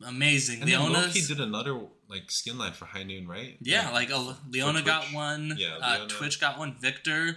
[0.06, 0.62] amazing.
[0.62, 3.58] And Leona's, Loki did another like skin line for High Noon, right?
[3.62, 5.56] yeah, like uh, Leona got one.
[5.58, 6.76] Yeah, uh, Twitch got one.
[6.80, 7.36] Viktor.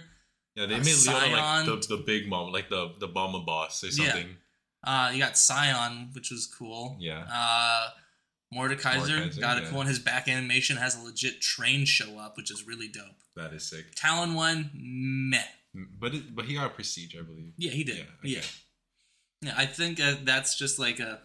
[0.55, 3.83] yeah, they uh, made Leona like the, the big mom, like the the bomber boss
[3.83, 4.11] or Yeah.
[4.11, 4.35] something.
[4.85, 6.97] Uh, you got Scion, which was cool.
[6.99, 7.23] Yeah.
[7.31, 7.87] Uh,
[8.53, 9.67] Mordekaiser, Mordekaiser, got a yeah.
[9.69, 9.87] cool one.
[9.87, 13.05] His back animation has a legit train show up, which is really dope.
[13.35, 13.95] That is sick.
[13.95, 15.41] Talon one, meh.
[15.99, 17.53] But it, but he got a prestige, I believe.
[17.57, 17.97] Yeah, he did.
[17.97, 18.41] Yeah, Yeah,
[19.41, 19.53] yeah.
[19.57, 21.21] I think uh, that's just like a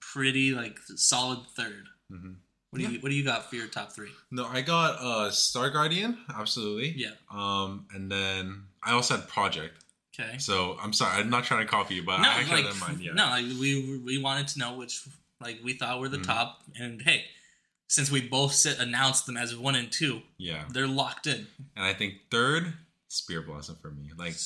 [0.00, 1.86] pretty like solid third.
[2.10, 2.32] hmm
[2.70, 2.90] What do Yeah.
[2.90, 4.10] you What do you got for your top three?
[4.30, 6.90] No, I got uh Star Guardian, absolutely.
[6.96, 7.10] Yeah.
[7.30, 9.74] Um, and then I also had Project.
[10.18, 10.38] Okay.
[10.38, 12.74] So I'm sorry, I'm not trying to copy you, but no, I actually like had
[12.74, 13.00] that in mind.
[13.04, 13.12] Yeah.
[13.12, 15.02] no, like, we we wanted to know which
[15.40, 16.24] like we thought were the Mhm.
[16.26, 17.24] top, and hey,
[17.88, 20.64] since we both sit, announced them as one and two, Yeah.
[20.70, 21.46] they're locked in.
[21.74, 22.74] And I think third,
[23.08, 24.10] Spirit Blossom for me.
[24.16, 24.36] Like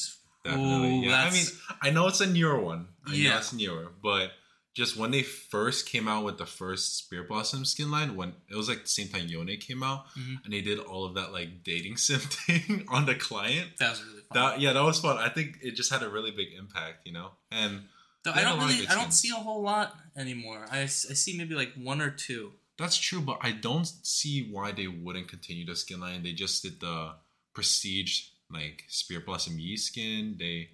[0.44, 0.98] definitely.
[1.00, 1.24] Ooh, yeah.
[1.24, 1.46] I mean,
[1.82, 2.88] I know it's a newer one.
[3.06, 3.30] I Yeah.
[3.30, 4.32] know it's newer, but
[4.74, 8.56] just when they first came out with the first Spirit Blossom skin line, when it
[8.56, 10.44] was like the same time Yone came out, Mhm.
[10.44, 13.70] and they did all of that like dating sim thing on the client.
[13.78, 14.34] that was really fun.
[14.34, 15.16] That yeah, that was fun.
[15.18, 17.30] I think it just had a really big impact, you know.
[17.50, 17.88] And
[18.24, 20.66] Though I don't really, I don't see a whole lot anymore.
[20.72, 22.52] I, I see maybe like one or two.
[22.78, 26.22] That's true, but I don't see why they wouldn't continue the skin line.
[26.22, 27.16] They just did the
[27.52, 30.36] prestige like Spirit Blossom Yi skin.
[30.38, 30.70] They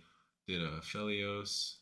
[0.47, 1.75] did Aphelios.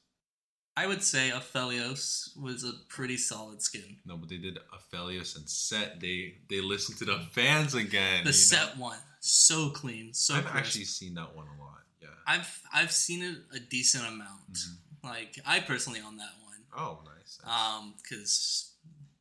[0.83, 3.97] I would say Aphelios was a pretty solid skin.
[4.07, 6.01] No, but they did Aphelios and Sett.
[6.01, 8.25] They they listened to the fans again.
[8.25, 8.49] The you know?
[8.53, 10.57] Sett one, so clean, so I've crisp.
[10.57, 11.81] actually seen that one a lot.
[12.01, 12.09] Yeah.
[12.27, 14.53] I've I've seen it a decent amount.
[14.53, 14.77] Mhm.
[15.03, 16.63] Like I personally own that one.
[16.77, 17.39] Oh, nice.
[17.45, 18.73] Um, because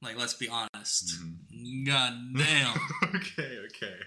[0.01, 1.85] like let's be honest, Mhm.
[1.87, 2.77] god damn.
[3.15, 3.97] okay, okay.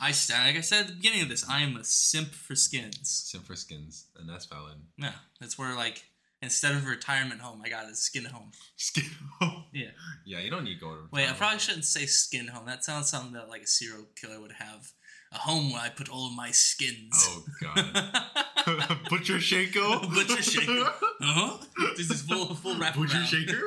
[0.00, 2.56] I st- like I said at the beginning of this, I am a simp for
[2.56, 3.08] skins.
[3.30, 4.78] Simp for skins, and that's valid.
[4.96, 6.04] Yeah, that's where like
[6.44, 8.50] instead of a retirement home, I got a skin home.
[8.76, 9.04] Skin.
[9.40, 9.64] Home.
[9.72, 9.90] Yeah.
[10.24, 11.08] Yeah, you don't need to go to.
[11.10, 12.66] Wait, I probably shouldn't say skin home.
[12.66, 14.92] That sounds something that like a serial killer would have.
[15.32, 17.10] A home where I put all of my skins.
[17.28, 18.98] Oh God.
[19.10, 19.80] Butcher Shaker.
[20.14, 20.70] Butcher shaker.
[21.20, 21.58] uh-huh.
[21.96, 23.26] This is full full wrap Butcher around.
[23.26, 23.64] shaker?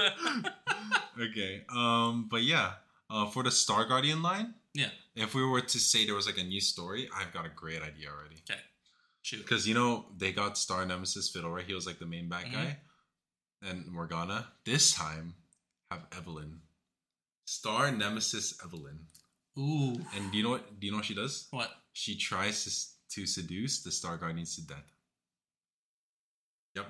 [1.20, 1.64] okay.
[1.76, 2.28] Um.
[2.32, 2.72] But yeah.
[3.10, 3.26] Uh.
[3.26, 4.54] For the Star Guardian line.
[4.74, 4.90] Yeah.
[5.16, 7.82] If we were to say there was like a new story, I've got a great
[7.82, 8.38] idea already.
[8.48, 8.58] Shoot.
[9.32, 11.66] Because you know they got Star Nemesis Fiddle, right?
[11.66, 12.52] He was like the main bad Mhm.
[12.54, 12.80] guy,
[13.62, 14.54] and Morgana.
[14.66, 15.36] This time,
[15.92, 16.60] have Evelynn,
[17.46, 19.00] Star Nemesis Evelynn.
[19.58, 20.06] Ooh.
[20.14, 20.80] And do you know what?
[20.80, 21.48] Do you know what she does?
[21.52, 21.72] What?
[21.94, 24.86] She tries to, to seduce the Star Guardians to death.
[26.76, 26.88] Yep.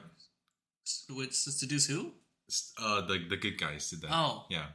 [1.12, 2.13] Which seduce who?
[2.78, 4.12] Uh, the the good guys to death.
[4.13, 4.45] Oh.
[4.50, 4.67] Yeah.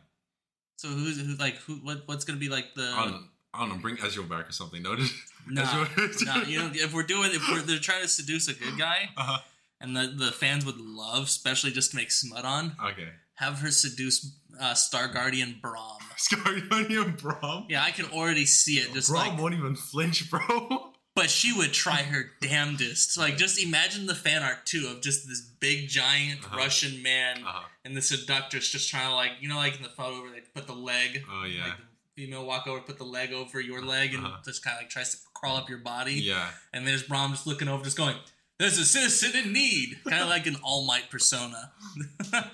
[0.77, 1.37] So who's who?
[1.37, 1.77] Like who?
[1.77, 2.03] What?
[2.07, 2.83] What's gonna be like the?
[2.83, 3.77] Don't, I don't know.
[3.83, 4.83] Bring Ezreal back or something.
[4.83, 4.97] No.
[5.49, 8.55] Nah, Ezreal- nah, you know, if we're doing, if we're they're trying to seduce a
[8.55, 9.39] good guy, Uh-huh.
[9.81, 13.09] and the the fans would love, especially just to make smut on, Okay.
[13.35, 15.99] have her seduce uh, Star Guardian Braum.
[16.17, 17.67] Scardionium Braum.
[17.69, 18.93] Yeah, I can already see it.
[18.95, 20.93] Just Braum like, won't even flinch, bro.
[21.17, 23.19] but she would try her damnedest.
[23.19, 26.57] Like, just imagine the fan art too of just this big giant Uh-huh.
[26.57, 27.65] Russian man Uh-huh.
[27.85, 30.41] and the seductress just trying to like, you know, like in the photo where they
[30.55, 31.25] put the leg.
[31.29, 31.65] Oh yeah.
[31.69, 31.85] Like the
[32.17, 34.39] female walk over, put the leg over your leg, and Uh-huh.
[34.45, 36.15] just kind of like tries to crawl up your body.
[36.15, 36.51] yeah.
[36.73, 38.17] And there's Braum just looking over, just going,
[38.59, 41.73] "There's a citizen in need," kind of like an All Might persona.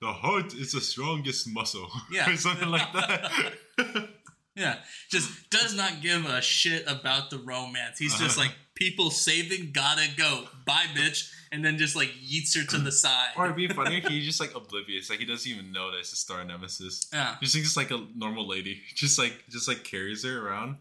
[0.00, 1.90] The heart is the strongest muscle.
[2.12, 2.28] Yeah.
[2.30, 3.32] or something like that.
[4.54, 7.98] yeah, just does not give a shit about the romance.
[7.98, 8.48] He's just Uh-huh.
[8.48, 12.92] like, people saving, gotta go, bye, bitch, and then just like yeets her to the
[13.04, 13.30] side.
[13.36, 15.98] or it'd be funnier if he's just like oblivious, like he doesn't even know that
[15.98, 17.08] it's a Star Nemesis.
[17.12, 17.36] yeah.
[17.40, 18.82] Just thinks it's like a normal lady.
[18.94, 20.76] Just like just like carries her around.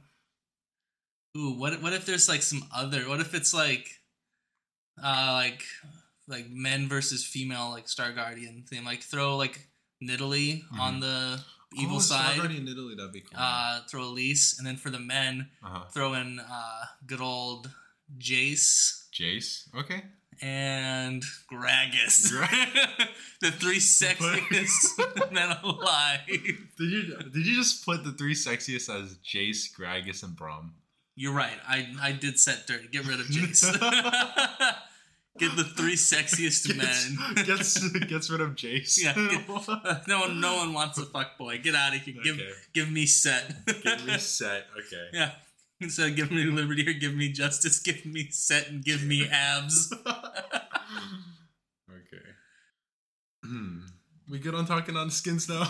[1.37, 3.09] Ooh, what what if there's like some other?
[3.09, 3.89] What if it's like,
[5.03, 5.63] uh, like
[6.27, 8.83] like men versus female like Star Guardian thing?
[8.83, 9.67] Like throw like
[10.03, 11.39] Nidalee on the
[11.75, 12.37] evil oh, Star side.
[12.37, 13.37] Guardian Nidalee, that'd be cool.
[13.37, 15.85] Uh, throw Elise, and then for the men, uh-huh.
[15.91, 17.71] throw in uh, good old
[18.17, 19.67] Jace Jace.
[19.77, 20.01] Okay.
[20.41, 22.29] and Gragas.
[22.31, 23.07] Gra-
[23.41, 26.19] the three sexiest men alive.
[26.27, 26.41] Did
[26.79, 30.71] you did you just put the three sexiest as Jace, Gragas, and Braum?
[31.15, 31.57] You're right.
[31.67, 32.87] I I did Sett dirty.
[32.87, 33.63] Get rid of Jace.
[35.39, 37.45] Get the three sexiest men.
[37.45, 38.99] Gets gets rid of Jace.
[39.01, 41.57] Yeah, get- no one, no one wants a fuck boy.
[41.57, 42.15] Get out of here.
[42.23, 42.51] Give, Okay.
[42.73, 43.65] give me Sett.
[43.83, 44.67] give me Sett.
[44.77, 45.07] Okay.
[45.13, 45.31] yeah.
[45.87, 49.27] Instead of giving me liberty or give me justice, give me Sett and give me
[49.29, 49.93] abs.
[50.05, 50.63] okay.
[53.45, 53.79] Hmm.
[54.29, 55.63] we good on talking on skins now?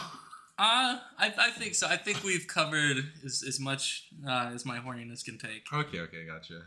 [0.60, 1.88] Uh, I, I think so.
[1.88, 5.66] I think we've covered as, as much uh, as my horniness can take.
[5.74, 6.62] Okay, okay, gotcha.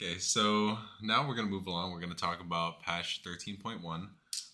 [0.00, 1.90] Okay, so now we're gonna move along.
[1.92, 4.10] We're gonna talk about patch thirteen point one.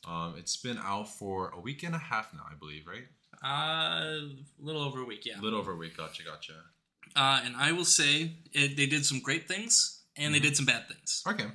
[0.06, 3.04] Um, it's been out for a week and a half now, I believe, right?
[3.44, 5.38] Uh, a little over a week, yeah.
[5.38, 5.96] A little over a week.
[5.98, 6.54] Gotcha, gotcha.
[7.16, 10.66] Uh, and I will say it, they did some great things and they did some
[10.66, 11.22] bad things.
[11.26, 11.46] Okay,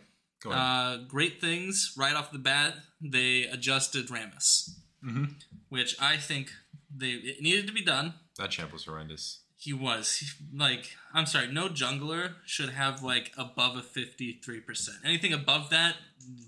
[0.44, 0.62] go ahead.
[0.62, 2.76] Uh, great things right off the bat.
[3.02, 4.70] They adjusted Rammus,
[5.06, 5.26] mm-hmm.
[5.70, 6.52] which I think
[6.96, 8.14] they it needed to be done.
[8.38, 9.40] That champ was horrendous.
[9.56, 14.90] He was he, like, I'm sorry, no jungler should have like above a 53%.
[15.06, 15.96] Anything above that,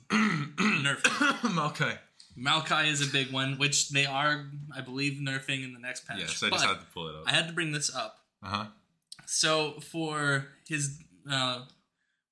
[0.09, 0.99] nerf.
[1.05, 1.57] it.
[1.71, 1.97] okay.
[2.37, 6.19] Maokai is a big one, which they are, I believe, nerfing in the next patch.
[6.19, 7.23] Yeah, so I but just had to pull it up.
[7.25, 8.19] I had to bring this up.
[8.43, 8.65] Uh huh.
[9.27, 11.65] So for his uh,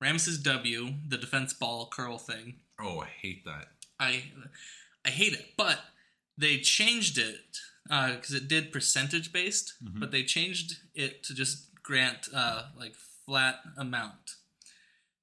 [0.02, 3.68] Rammus's W, the defense ball curl thing, Oh, I hate that.
[4.00, 4.24] I
[5.04, 5.78] I hate it, but
[6.36, 10.00] they changed it because it did percentage based, Mhm.
[10.00, 12.94] but they changed it to just grant uh, like
[13.26, 14.36] flat amount,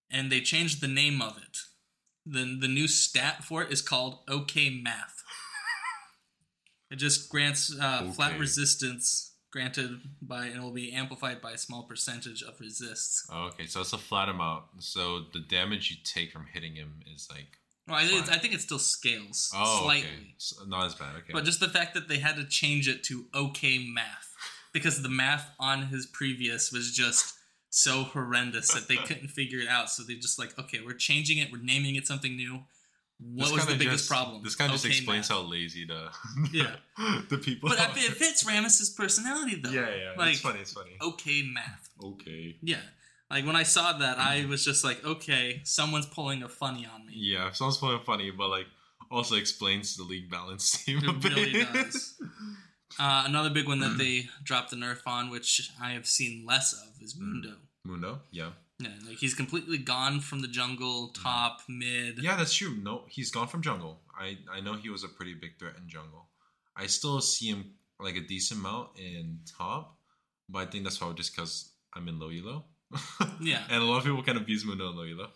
[0.10, 1.58] and they changed the name of it.
[2.26, 5.24] the The new stat for it is called OK Math.
[6.92, 11.84] it just grants uh, flat resistance granted by and will be amplified by a small
[11.84, 13.28] percentage of resists.
[13.32, 14.64] Oh, okay, so it's a flat amount.
[14.80, 18.38] So the damage you take from hitting him is like Well, I, think it's, I
[18.38, 20.08] think it still scales oh, slightly.
[20.10, 21.16] okay, so not as bad.
[21.18, 24.34] Okay, But just the fact that they had to change it to okay math
[24.74, 27.36] because the math on his previous was just
[27.70, 29.90] so horrendous that they couldn't figure it out.
[29.90, 32.62] So they just like, okay, we're changing it, we're naming it something new.
[33.24, 34.44] What was the biggest just- problem?
[34.44, 35.38] This kind of Okay just explains math.
[35.38, 36.10] how lazy the
[36.52, 36.76] Yeah.
[37.30, 37.70] the people.
[37.70, 37.92] But are.
[37.96, 39.70] It fits Rammus's personality though.
[39.72, 40.60] yeah, yeah, Like it's funny.
[40.60, 40.98] It's funny.
[41.02, 41.90] okay math.
[42.04, 42.58] Okay.
[42.62, 42.78] Yeah.
[43.30, 47.06] Like when I saw that, I was just like, okay, someone's pulling a funny on
[47.06, 47.14] me.
[47.16, 48.66] Yeah, someone's pulling a funny, but like
[49.10, 51.00] also explains the league balance team.
[51.08, 52.16] a It really does.
[53.00, 56.74] Uh, another big one that they dropped the nerf on, which I have seen less
[56.74, 57.20] of, is Mm.
[57.22, 57.54] Mundo.
[57.86, 58.50] Mundo, yeah,
[58.82, 62.20] Yeah, like he's completely gone from the jungle, top, mid.
[62.20, 62.76] yeah, that's true.
[62.82, 64.00] No, he's gone from jungle.
[64.17, 66.28] I I know he was a pretty big threat in jungle.
[66.76, 69.98] I still see him like a decent amount in top,
[70.50, 72.65] but I think that's probably just because I'm in low elo.
[73.39, 73.63] Yeah.
[73.70, 75.30] and a lot of people can abuse Mundo in low elo.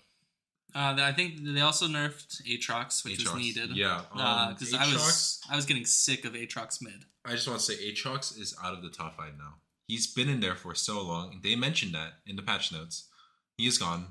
[0.73, 3.69] Uh, I think they also nerfed Aatrox, which Aatrox, was needed.
[3.77, 7.05] Yeah, um, because I was I was getting sick of Aatrox mid.
[7.23, 9.55] I just want to say Aatrox is out of the top five now.
[9.87, 11.39] He's been in there for so long.
[11.43, 13.07] They mentioned that in the patch notes.
[13.57, 14.07] He is gone.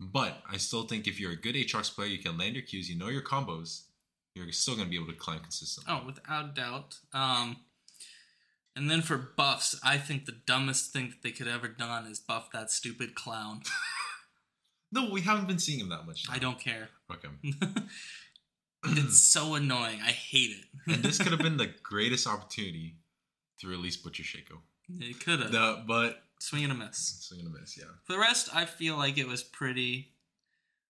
[0.00, 2.88] But I still think if you're a good Aatrox player, you can land your Qs,
[2.88, 3.82] you know your combos,
[4.34, 5.94] you're still going to be able to climb consistently.
[5.94, 6.96] Oh, without doubt.
[7.12, 7.58] Um,
[8.74, 12.18] and then for buffs, I think the dumbest thing that they could ever done is
[12.18, 13.62] buff that stupid clown.
[14.92, 16.26] No, we haven't been seeing him that much.
[16.30, 16.90] I don't care.
[17.10, 17.28] Okay.
[18.84, 20.00] it's so annoying.
[20.04, 20.92] I hate it.
[20.92, 22.96] and this could have been the greatest opportunity
[23.60, 24.58] to release Butcher Shaco.
[25.00, 25.86] it could have.
[25.86, 27.18] But Swing and a miss.
[27.20, 27.84] swing and a miss, yeah.
[28.04, 30.08] For the rest, I feel like it was pretty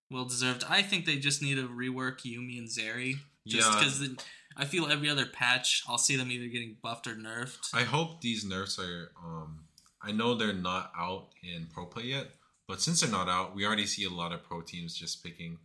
[0.09, 0.63] well deserved.
[0.67, 3.15] I think they just need to rework Yuumi and Zeri.
[3.45, 3.77] Just Yeah.
[3.77, 4.09] because
[4.57, 7.69] I feel every other patch, I'll see them either getting buffed or nerfed.
[7.71, 9.11] I hope these nerfs are.
[9.23, 9.65] Um,
[10.01, 12.31] I know they're not out in pro play yet,
[12.67, 15.59] but since they're not out, we already see a lot of pro teams just picking,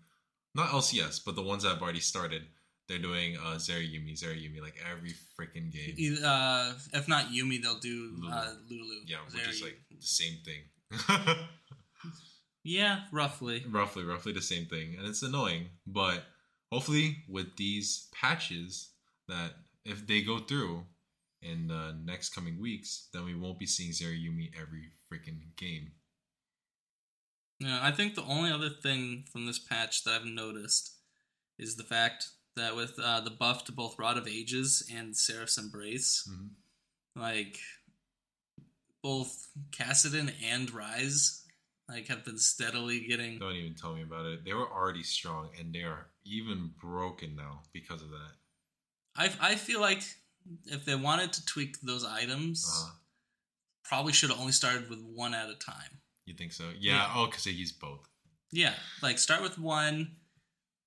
[0.54, 2.46] not LCS, but the ones that have already started.
[2.88, 5.94] They're doing uh, Zeri Yuumi, Zeri Yuumi, like every freaking game.
[5.96, 8.34] Either, uh, if not Yuumi, they'll do Lulu.
[8.34, 8.94] uh, Lulu.
[9.06, 11.36] Yeah, which is like the same thing.
[12.64, 13.64] yeah, roughly.
[13.68, 15.66] roughly, roughly the same thing, and it's annoying.
[15.86, 16.24] But
[16.72, 18.88] hopefully, with these patches,
[19.28, 19.52] that
[19.84, 20.84] if they go through
[21.42, 25.92] in the next coming weeks, then we won't be seeing Zeri Yuumi every freaking game.
[27.60, 30.94] Yeah, I think the only other thing from this patch that I've noticed
[31.58, 35.58] is the fact that with uh, the buff to both Rod of Ages and Seraph's
[35.58, 36.50] Embrace, Mhm.
[37.16, 37.58] like
[39.02, 41.42] both Kassadin and Ryze,
[41.88, 43.38] like have been steadily getting.
[43.38, 44.44] Don't even tell me about it.
[44.44, 48.32] They were already strong, and they are even broken now because of that.
[49.16, 50.02] I I feel like
[50.66, 52.90] if they wanted to tweak those items, Uh,
[53.84, 56.00] probably should have only started with one at a time.
[56.26, 56.68] you think so?
[56.70, 56.92] Yeah.
[56.92, 57.12] Yeah.
[57.14, 58.06] Oh, because they use both.
[58.50, 60.17] Yeah, like start with one.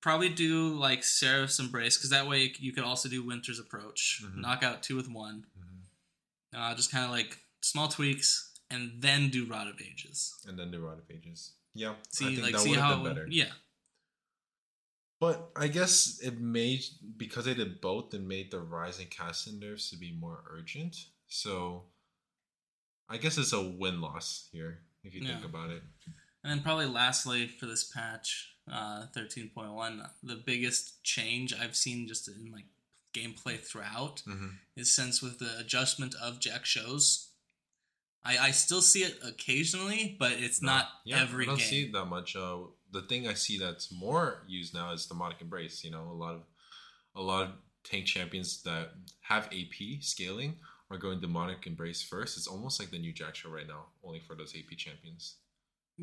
[0.02, 4.20] Probably do like Seraph's Embrace because that way you could also do Winter's Approach.
[4.22, 4.36] Mhm.
[4.36, 5.46] Knock out two with one.
[5.58, 6.58] Mhm.
[6.58, 10.34] Uh, just kind of like small tweaks, and then do Rod of Ages.
[10.44, 11.52] And then do Rod of Ages.
[11.74, 11.94] Yeah.
[12.10, 13.26] See, like that see how been better.
[13.30, 13.52] yeah.
[15.20, 16.82] But I guess it made
[17.16, 20.96] because they did both, it made the rising casting nerfs to be more urgent.
[21.28, 21.86] So
[23.08, 25.84] I guess it's a win loss here if you think about it.
[26.42, 31.76] And then probably lastly for this patch, uh, thirteen point one, the biggest change I've
[31.76, 32.66] seen just in like
[33.14, 34.48] gameplay throughout Mm-hmm.
[34.76, 37.28] is since with the adjustment of Jak'Sho's.
[38.24, 41.66] I, I still see it occasionally, but it's not every I don't game.
[41.66, 42.36] see it that much.
[42.36, 42.58] Uh,
[42.92, 45.82] the thing I see that's more used now is demonic embrace.
[45.82, 46.42] You know, a lot of
[47.16, 47.50] a lot of
[47.82, 48.90] tank champions that
[49.22, 50.54] have AP scaling
[50.88, 52.36] are going demonic embrace first.
[52.36, 55.34] It's almost like the new Jak'Sho right now, only for those AP champions.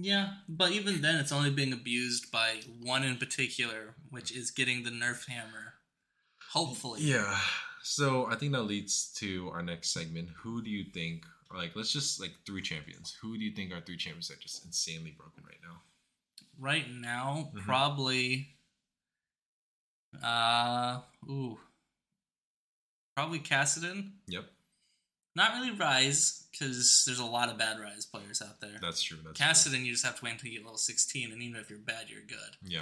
[0.02, 4.84] Yeah, but even then, it's only being abused by one in particular, which is getting
[4.84, 5.74] the nerf hammer.
[6.54, 7.02] Hopefully.
[7.02, 7.38] Yeah.
[7.84, 10.30] So I think that leads to our next segment.
[10.42, 11.26] Who do you think?
[11.54, 13.18] Like, let's just like three champions.
[13.22, 15.82] Who do you think are three champions that are just insanely broken right now?
[16.60, 17.64] Right now, Mhm.
[17.66, 18.56] probably
[20.24, 21.60] Uh, ooh.
[23.16, 24.14] Probably Kassadin.
[24.28, 24.46] Yep,
[25.36, 28.78] Not really Ryze, because there's a lot of bad Ryze players out there.
[28.82, 29.18] that's true.
[29.24, 29.46] That's true.
[29.74, 31.80] Kassadin, you just have to wait until you get level 16, and even if you're
[31.80, 32.58] bad, you're good.
[32.64, 32.82] Yeah,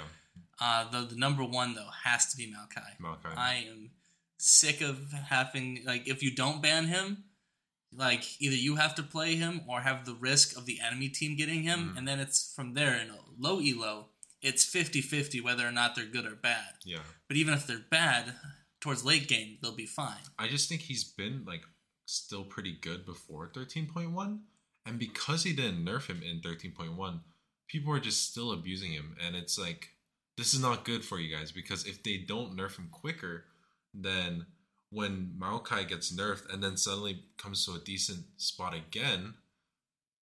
[0.60, 2.98] Uh, the, the number one, though, has to be Maokai.
[3.00, 3.28] Malachi.
[3.36, 3.90] I am
[4.38, 7.24] sick of having, like, if you don't ban him,
[7.92, 11.36] like, either you have to play him or have the risk of the enemy team
[11.36, 11.98] getting him, Mhm.
[11.98, 15.94] and then it's from there in a low elo, it's 50 50 whether or not
[15.94, 16.78] they're good or bad.
[16.84, 18.34] yeah, But even if they're bad,
[18.80, 20.22] towards late game, they'll be fine.
[20.38, 21.64] I just think he's been like
[22.08, 24.38] still pretty good before 13.1,
[24.86, 27.20] and because he didn't nerf him in 13.1,
[27.68, 29.90] people are just still abusing him, and it's like
[30.36, 33.44] this is not good for you guys because if they don't nerf him quicker,
[33.92, 34.46] then
[34.90, 39.34] when Maokai gets nerfed and then suddenly comes to a decent spot again,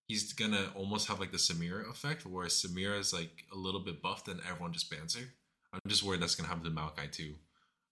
[0.07, 4.01] he's gonna almost have like the Samira effect, where Samira is like a little bit
[4.01, 5.25] buffed and everyone just bans her.
[5.71, 7.35] I'm just worried that's gonna happen to Maokai too.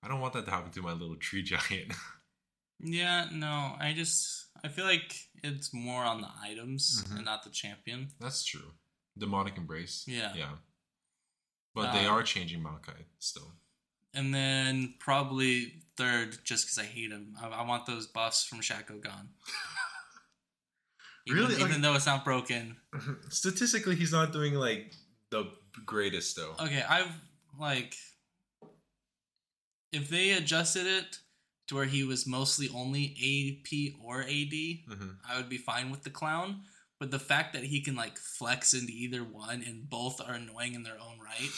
[0.04, 1.94] I don't want that to happen to my little tree giant.
[2.80, 7.18] Yeah, no, I just I feel like it's more on the items Mhm.
[7.18, 8.10] and not the champion.
[8.20, 8.74] That's true.
[9.18, 10.04] Demonic Embrace.
[10.08, 10.34] Yeah.
[10.36, 10.58] Yeah.
[11.74, 13.54] But they Uh, are changing Maokai still.
[14.14, 17.36] And then probably third, just because I hate him.
[17.40, 19.30] I, I want those buffs from Shaco gone.
[21.28, 21.56] Even, Really?
[21.56, 22.78] Even Like- though it's not broken.
[23.30, 24.94] Statistically, he's not doing like
[25.32, 25.52] the
[25.86, 26.56] greatest though.
[26.60, 27.12] Okay, I've
[27.60, 27.96] like
[29.92, 31.20] if they adjusted it
[31.68, 34.54] to where he was mostly only AP or AD,
[34.98, 36.62] hmm I would be fine with the clown.
[37.00, 40.76] But the fact that he can like flex into either one and both are annoying
[40.76, 41.50] in their own right,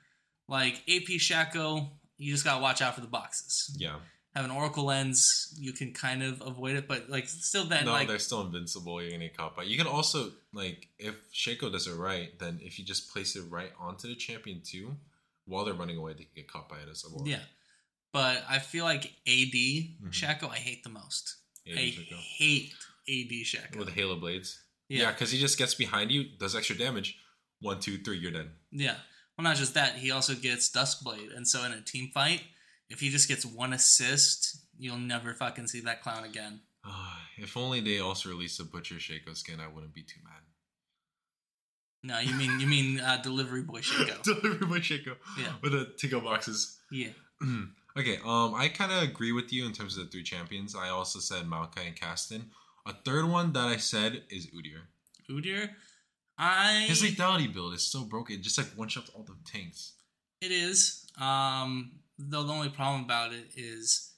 [0.48, 1.88] like AP Shaco,
[2.18, 3.74] you just gotta watch out for the boxes.
[3.78, 3.96] yeah.
[4.34, 7.92] Have an Oracle lens, you can kind of avoid it, but like still then no,
[7.92, 9.00] like they're still invincible.
[9.00, 9.62] You're gonna get caught by.
[9.62, 13.44] You can also like if Shaco does it right, then if you just place it
[13.48, 14.94] right onto the champion too,
[15.46, 17.26] while they're running away, they can get caught by it as well.
[17.26, 17.38] yeah.
[18.12, 20.08] But I feel like AD Mm-hmm.
[20.10, 21.36] Shaco I hate the most.
[21.70, 22.14] AD I Shaco.
[22.16, 22.72] hate
[23.08, 23.76] AD Shaco.
[23.76, 24.62] with Hail of Blades.
[24.88, 25.10] Yeah, yeah.
[25.12, 27.18] because he just gets behind you, does extra damage.
[27.60, 28.50] One, two, three, you're dead.
[28.70, 28.94] Yeah.
[29.36, 32.42] Well, not just that, he also gets Duskblade, and so in a team fight,
[32.88, 36.60] if he just gets one assist, you'll never fucking see that clown again.
[36.84, 40.42] Ah, if only they also released a Butcher Shaco skin, I wouldn't be too mad.
[42.02, 44.22] No, you mean you mean uh, Delivery Boy Shaco?
[44.22, 45.16] Delivery Boy Shaco.
[45.38, 45.52] Yeah.
[45.62, 46.78] With the Tico boxes.
[46.90, 47.08] Yeah.
[47.96, 50.74] okay, um, I kind of agree with you in terms of the three champions.
[50.74, 52.50] I also said Maokai and Caston.
[52.86, 54.82] A third one that I said is Udyr.
[55.30, 55.70] Udyr,
[56.38, 59.92] I His lethality build is so broken, just like one shots all the tanks.
[60.40, 61.06] it is.
[61.18, 64.12] Um, though the only problem about it is,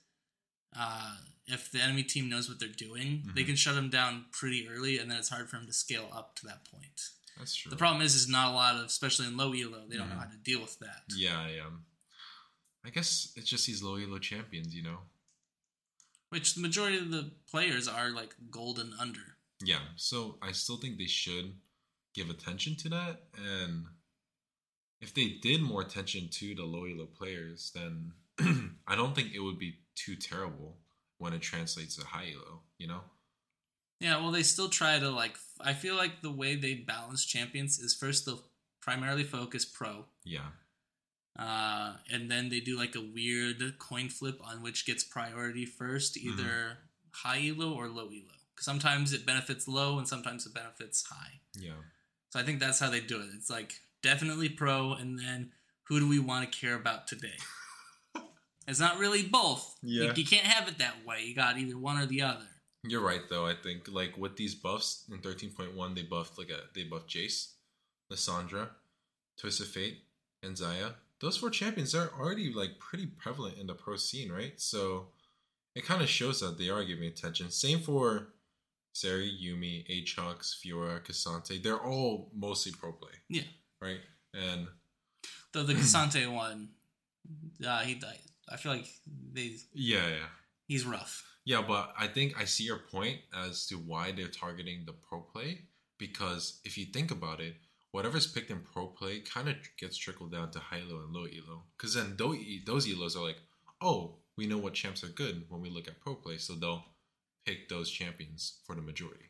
[0.76, 3.46] uh, if the enemy team knows what they're doing, they Mhm.
[3.46, 6.36] can shut him down pretty early, and then it's hard for him to scale up
[6.36, 7.00] to that point.
[7.38, 7.70] That's true.
[7.70, 10.16] The problem is, is not a lot of, especially in low elo, they don't know
[10.16, 10.18] Mhm.
[10.18, 11.04] how to deal with that.
[11.14, 11.70] Yeah, yeah.
[12.88, 15.00] I guess it's just these low elo champions, you know?
[16.30, 19.36] Which the majority of the players are like golden under.
[19.62, 21.52] Yeah, so I still think they should
[22.14, 23.24] give attention to that.
[23.36, 23.84] And
[25.02, 28.12] if they did more attention to the low elo players, then
[28.86, 30.78] I don't think it would be too terrible
[31.18, 33.00] when it translates to high elo, you know?
[34.00, 35.36] Yeah, well, they still try to like.
[35.60, 38.44] I feel like the way they balance champions is first they'll
[38.80, 40.46] primarily focus pro, Yeah.
[41.38, 46.16] Uh, and then they do like a weird coin flip on which gets priority first,
[46.16, 46.78] either
[47.12, 48.34] high elo or low elo.
[48.56, 51.40] 'Cause sometimes it benefits low, and sometimes it benefits high.
[51.54, 51.80] Yeah.
[52.30, 53.28] So I think that's how they do it.
[53.34, 55.52] It's like definitely pro, and then
[55.84, 57.36] who do we want to care about today?
[58.66, 59.76] it's not really both.
[59.82, 60.08] Yeah.
[60.08, 61.24] Like, you can't have it that way.
[61.24, 62.48] You got either one or the other.
[62.82, 63.46] You're right though.
[63.46, 67.52] I think like with these buffs in 13.1 they buffed like a they buffed Jace,
[68.10, 68.70] Lissandra,
[69.36, 70.04] Twisted Fate,
[70.42, 70.94] and Xayah.
[71.20, 74.52] Those four champions are already like pretty prevalent in the pro scene, right?
[74.60, 75.08] So
[75.74, 77.50] it kind of shows that they are giving attention.
[77.50, 78.28] Same for
[78.94, 81.62] Zeri, Yuumi, Aatrox, Fiora, K'Sante.
[81.62, 83.42] They're all mostly pro play, Yeah.
[83.80, 84.00] right?
[84.34, 84.68] And
[85.52, 86.68] Though the K'Sante one,
[87.66, 88.18] uh, he died.
[88.48, 88.86] I feel like
[89.32, 90.26] they yeah, yeah.
[90.66, 91.24] he's rough.
[91.44, 95.20] Yeah, but I think I see your point as to why they're targeting the pro
[95.20, 95.62] play
[95.98, 97.56] because if you think about it,
[97.92, 101.24] whatever's picked in pro play kind of gets trickled down to high elo and low
[101.24, 101.62] elo.
[101.76, 103.38] Because then those those elos are like,
[103.80, 106.84] oh, we know what champs are good when we look at pro play, so they'll
[107.44, 109.24] pick those champions for the majority.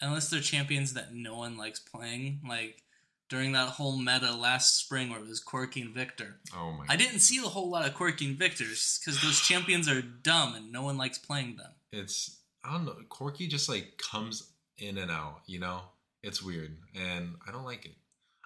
[0.00, 2.82] Unless they're champions that no one likes playing, like
[3.28, 6.36] during that whole meta last spring where it was Corki and Viktor.
[6.54, 6.84] Oh my!
[6.88, 10.54] I didn't see a whole lot of Corki and Viktors because those champions are dumb
[10.54, 11.70] and no one likes playing them.
[11.92, 12.96] it's I don't know.
[13.08, 15.80] Corki just like comes in and out, you know.
[16.22, 17.96] It's weird, and I don't like it.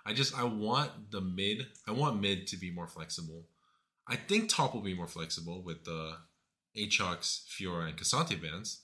[0.04, 1.66] I just I want the mid.
[1.86, 3.46] I want mid to be more flexible.
[4.08, 6.16] I think top will be more flexible with the
[6.76, 8.82] Aatrox, Fiora, and K'Sante bans.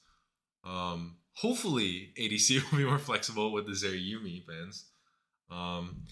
[0.65, 4.87] Um, hopefully, ADC will be more flexible with the Zeri Yuumi bans.
[5.51, 6.05] Um,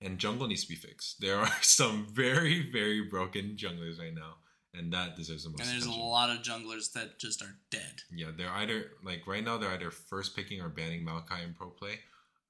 [0.00, 1.20] and jungle needs to be fixed.
[1.20, 4.34] There are some very, very broken junglers right now,
[4.74, 6.02] and that deserves the most And there's attention.
[6.02, 8.02] a lot of junglers that just are dead.
[8.12, 11.70] Yeah, they're either like right now they're either first picking or banning Maokai in pro
[11.70, 12.00] play.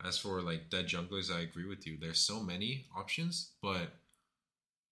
[0.05, 1.97] As for like dead junglers, I agree with you.
[2.01, 3.94] There's so many options, but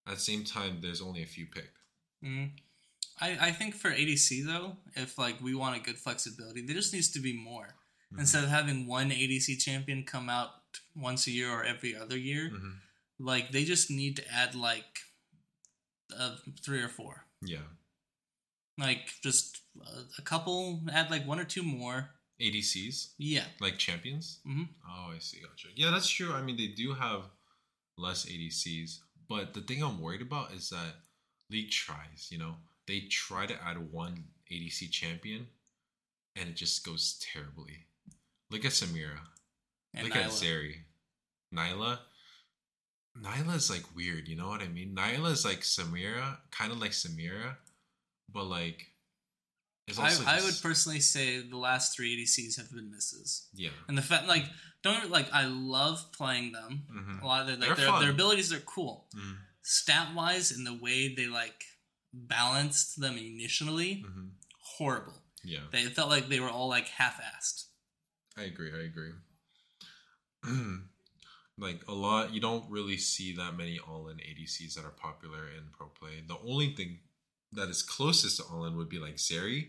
[0.07, 1.79] at the same time, there's only a few picked.
[2.25, 2.51] Mm.
[3.21, 6.93] I, I think for ADC though, if like we want a good flexibility, there just
[6.93, 7.77] needs to be more.
[8.13, 8.21] Mhm.
[8.21, 10.51] Instead of having one ADC champion come out
[10.97, 12.79] once a year or every other year, Mhm.
[13.19, 15.01] like they just need to add like
[16.17, 17.27] uh, three or four.
[17.43, 17.67] Yeah,
[18.79, 22.11] Like just a, a couple, add like one or two more.
[22.41, 23.47] ADCs Yeah.
[23.61, 24.41] like champions.
[24.47, 24.69] Mhm.
[24.87, 25.41] Oh, I see.
[25.41, 25.69] Gotcha.
[25.77, 26.33] Yeah, that's true.
[26.33, 27.31] I mean, they do have
[27.97, 30.97] less ADCs, but the thing I'm worried about is that
[31.51, 32.29] League tries.
[32.31, 32.57] You know,
[32.87, 35.47] they try to add one ADC champion,
[36.35, 37.87] and it just goes terribly.
[38.51, 39.21] Look at Samira.
[39.93, 40.33] And Look at Nilah.
[40.43, 40.85] Zeri.
[41.53, 42.01] Nilah.
[43.17, 44.95] Nilah is like weird, you know what I mean?
[44.95, 47.57] Nilah is like Samira, kind of like Samira,
[48.29, 48.91] but like.
[49.99, 53.71] I, I would personally say the last three ADCs have been misses, Yeah.
[53.87, 54.45] and the fact like
[54.83, 56.85] don't like I love playing them.
[56.91, 57.23] Mhm.
[57.23, 59.09] A lot of their like their, their abilities are cool.
[59.15, 59.37] Mhm.
[59.63, 61.65] Stat wise, in the way they like
[62.13, 64.31] balanced them initially, Mhm.
[64.77, 65.23] horrible.
[65.43, 65.67] Yeah.
[65.71, 67.65] They it felt like they were all like half-assed.
[68.37, 68.73] I agree.
[68.73, 69.13] I agree.
[71.59, 75.69] like a lot, you don't really see that many all-in ADCs that are popular in
[75.73, 76.23] pro play.
[76.27, 77.01] The only thing
[77.57, 79.69] that is closest to all-in would be like Zeri,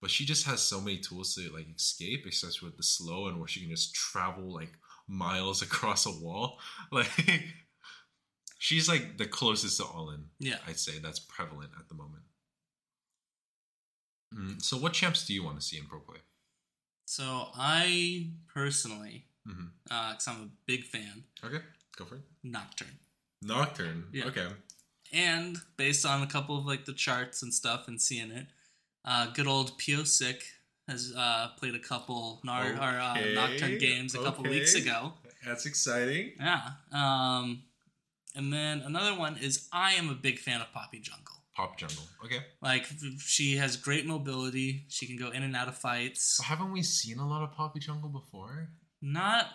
[0.00, 3.38] but she just has so many tools to like escape, especially with the slow and
[3.38, 4.72] where she can just travel like
[5.08, 6.58] miles across a wall.
[6.92, 7.10] Like
[8.58, 10.24] she's like the closest to all-in.
[10.38, 10.58] Yeah.
[10.66, 12.22] I'd say that's prevalent at the moment.
[14.34, 16.18] Mm, so, what champs do you want to see in pro play?
[17.06, 21.58] So I personally, because I'm a big fan, Okay,
[21.96, 22.22] go for it.
[22.42, 22.98] Nocturne.
[23.42, 24.04] Nocturne.
[24.12, 24.24] Yeah.
[24.26, 24.46] Okay.
[25.16, 28.46] And based on a couple of like the charts and stuff and seeing it,
[29.04, 30.42] uh, good old Pyosik
[30.88, 34.50] has uh, played a couple nar- or, uh, Nocturne games a couple okay.
[34.50, 35.14] weeks ago.
[35.44, 36.32] That's exciting.
[36.38, 36.60] Yeah.
[36.92, 37.62] Um,
[38.34, 41.32] and then another one is I am a big fan of Poppy Jungle.
[41.56, 42.04] Pop jungle.
[42.22, 42.40] Okay.
[42.60, 42.86] Like
[43.18, 44.84] she has great mobility.
[44.88, 46.38] She can go in and out of fights.
[46.44, 48.68] Haven't we seen a lot of Poppy jungle before?
[49.00, 49.46] Not,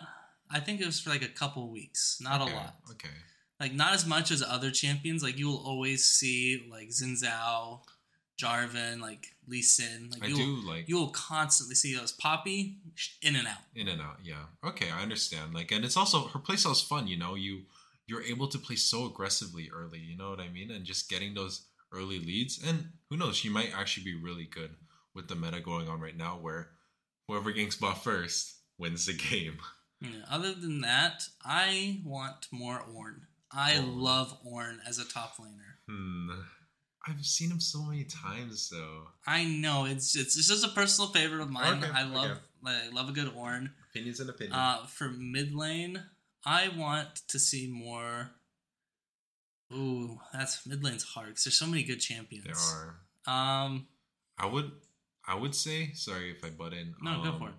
[0.50, 2.18] I think it was for like a couple weeks.
[2.20, 2.74] Not Okay, a lot.
[2.90, 3.08] Okay.
[3.62, 5.22] Like not as much as other champions.
[5.22, 7.78] Like you will always see like Xin Zhao,
[8.36, 10.10] Jarvan, like Lee Sin.
[10.10, 12.78] Like I you do will, like you will constantly see those Poppy
[13.22, 13.62] in and out.
[13.76, 14.18] in and out.
[14.24, 14.46] Yeah.
[14.64, 15.54] Okay, I understand.
[15.54, 17.06] Like, and it's also her playstyle is fun.
[17.06, 17.60] You know, you
[18.08, 20.00] you're able to play so aggressively early.
[20.00, 20.72] You know what I mean?
[20.72, 22.60] And just getting those early leads.
[22.66, 23.36] And who knows?
[23.36, 24.74] She might actually be really good
[25.14, 26.70] with the meta going on right now, where
[27.28, 29.58] whoever ganks bot first wins the game.
[30.00, 33.20] Yeah, other than that, I want more Ornn.
[33.54, 34.00] I Ornn.
[34.00, 35.76] love Ornn as a top laner.
[35.88, 36.30] Hmm.
[37.06, 39.08] I've seen him so many times though.
[39.26, 41.82] I know it's it's, it's just a personal favorite of mine.
[41.82, 42.40] Okay, I love okay.
[42.64, 43.70] I love a good Ornn.
[43.90, 44.56] Opinions and opinions.
[44.56, 46.02] Uh, for mid lane,
[46.44, 48.30] I want to see more.
[49.72, 52.44] Ooh, that's mid lane's hard because there's so many good champions.
[52.44, 53.64] there are.
[53.64, 53.86] Um,
[54.38, 54.70] I would
[55.26, 56.94] I would say, sorry if I butt in.
[57.00, 57.54] No, go um, for it.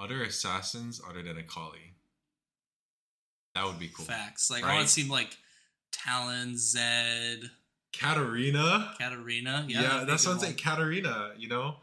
[0.00, 1.94] Other assassins other than Akali.
[3.58, 4.04] That would be cool.
[4.04, 4.50] facts.
[4.50, 4.74] Like I Right?
[4.76, 5.36] want to see like
[5.90, 7.50] Talon, Zed,
[7.92, 8.94] Katarina.
[8.98, 9.64] Katarina.
[9.68, 10.54] Yeah, Yeah, that'd be a that's what I'm saying.
[10.56, 11.76] Katarina, you know?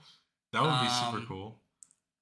[0.53, 1.61] That would be super Um, cool.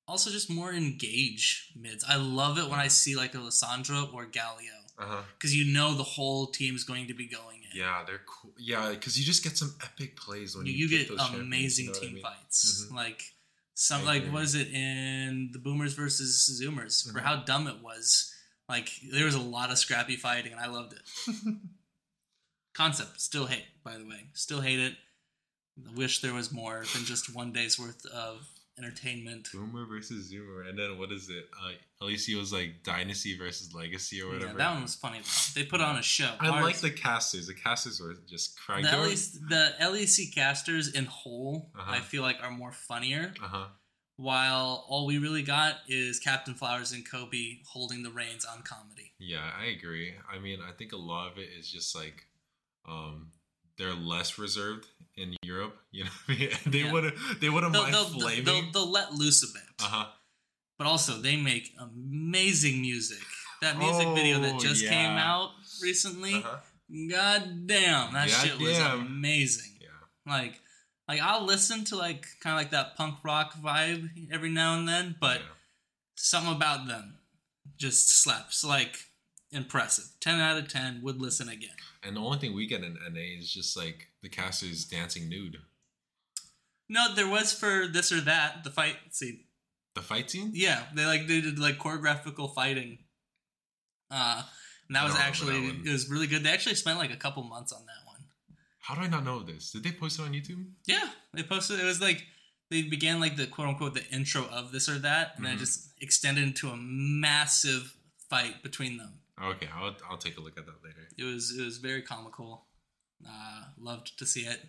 [0.08, 2.04] Also, just more engage mids.
[2.04, 5.22] I love it when I see like a Lissandra or Galio Uh-huh.
[5.38, 7.70] because you know the whole team's going to be going in.
[7.78, 8.54] Yeah, they're cool.
[8.58, 11.92] Yeah, because you just get some epic plays when you, you, get those amazing you
[11.92, 12.24] know what I team mean?
[12.24, 12.86] fights.
[12.90, 12.96] Mhm.
[12.96, 13.34] Like
[13.76, 17.24] some I like is it in the Boomers versus Zoomers for Mhm.
[17.24, 18.33] how dumb it was.
[18.74, 21.02] Like there was a lot of scrappy fighting and I loved it.
[22.74, 24.96] Concept still hate by the way, still hate it.
[25.96, 28.48] Wish there was more than just one day's worth of
[28.80, 29.50] entertainment.
[29.54, 31.46] Boomer versus Zoomer, and then what is it?
[31.64, 34.54] Uh, at least he was like Dynasty versus Legacy or whatever.
[34.54, 35.20] Yeah, that one was funny.
[35.20, 35.60] Though.
[35.62, 36.32] They put on a show.
[36.40, 37.46] I Ours- like the casters.
[37.46, 38.88] The casters were just the, cracked.
[38.88, 41.70] LEC, the LEC casters in whole.
[41.78, 41.92] Uh-huh.
[41.92, 43.36] I feel like are more funnier.
[43.40, 43.66] Uh huh.
[44.24, 49.12] While all we really got is Captain Flowers and Kobe holding the reins on comedy.
[49.20, 50.14] Yeah, I agree.
[50.32, 52.26] I mean, I think a lot of it is just like
[52.88, 53.32] um
[53.78, 55.76] they're less reserved in Europe.
[55.92, 56.50] You know, what I mean?
[56.66, 56.92] they Yeah.
[56.92, 58.46] would they wouldn't They'll, mind they'll, flaming.
[58.46, 60.06] they'll, they'll let loose a bit, uh huh.
[60.80, 63.20] but also they make amazing music.
[63.62, 64.90] That music video that Oh, just yeah.
[64.90, 65.52] came out
[65.82, 66.58] recently, Uh-huh.
[67.12, 69.72] God damn, that shit was amazing.
[69.80, 69.88] Yeah.
[70.32, 70.60] Like,
[71.08, 74.88] like I'll listen to like kind of like that punk rock vibe every now and
[74.88, 75.46] then, but yeah.
[76.16, 77.16] something about them
[77.78, 78.64] just slaps.
[78.64, 78.98] Like
[79.52, 80.06] impressive.
[80.20, 81.02] Ten out of ten.
[81.04, 81.76] Would listen again.
[82.04, 85.58] And the only thing we get in NA is just like the casters dancing nude.
[86.90, 88.96] No, there was for this or that the fight.
[89.12, 89.46] See,
[89.96, 90.52] The fight scene?
[90.54, 93.00] yeah, they like they did like choreographical fighting.
[94.12, 94.44] Uh,
[94.88, 96.44] and that was actually that it was really good.
[96.44, 98.03] They actually spent like a couple months on that.
[98.84, 99.72] How do I not know this?
[99.72, 100.66] Did they post it on YouTube?
[100.86, 101.80] Yeah, they posted.
[101.80, 102.26] It was like
[102.70, 105.56] they began like the quote unquote the intro of this or that, and then it
[105.58, 105.60] Mhm.
[105.60, 107.96] just extended into a massive
[108.30, 109.22] fight between them.
[109.42, 111.08] Okay, I'll I'll take a look at that later.
[111.18, 112.68] It was it was very comical.
[113.26, 114.68] Uh, loved to see it,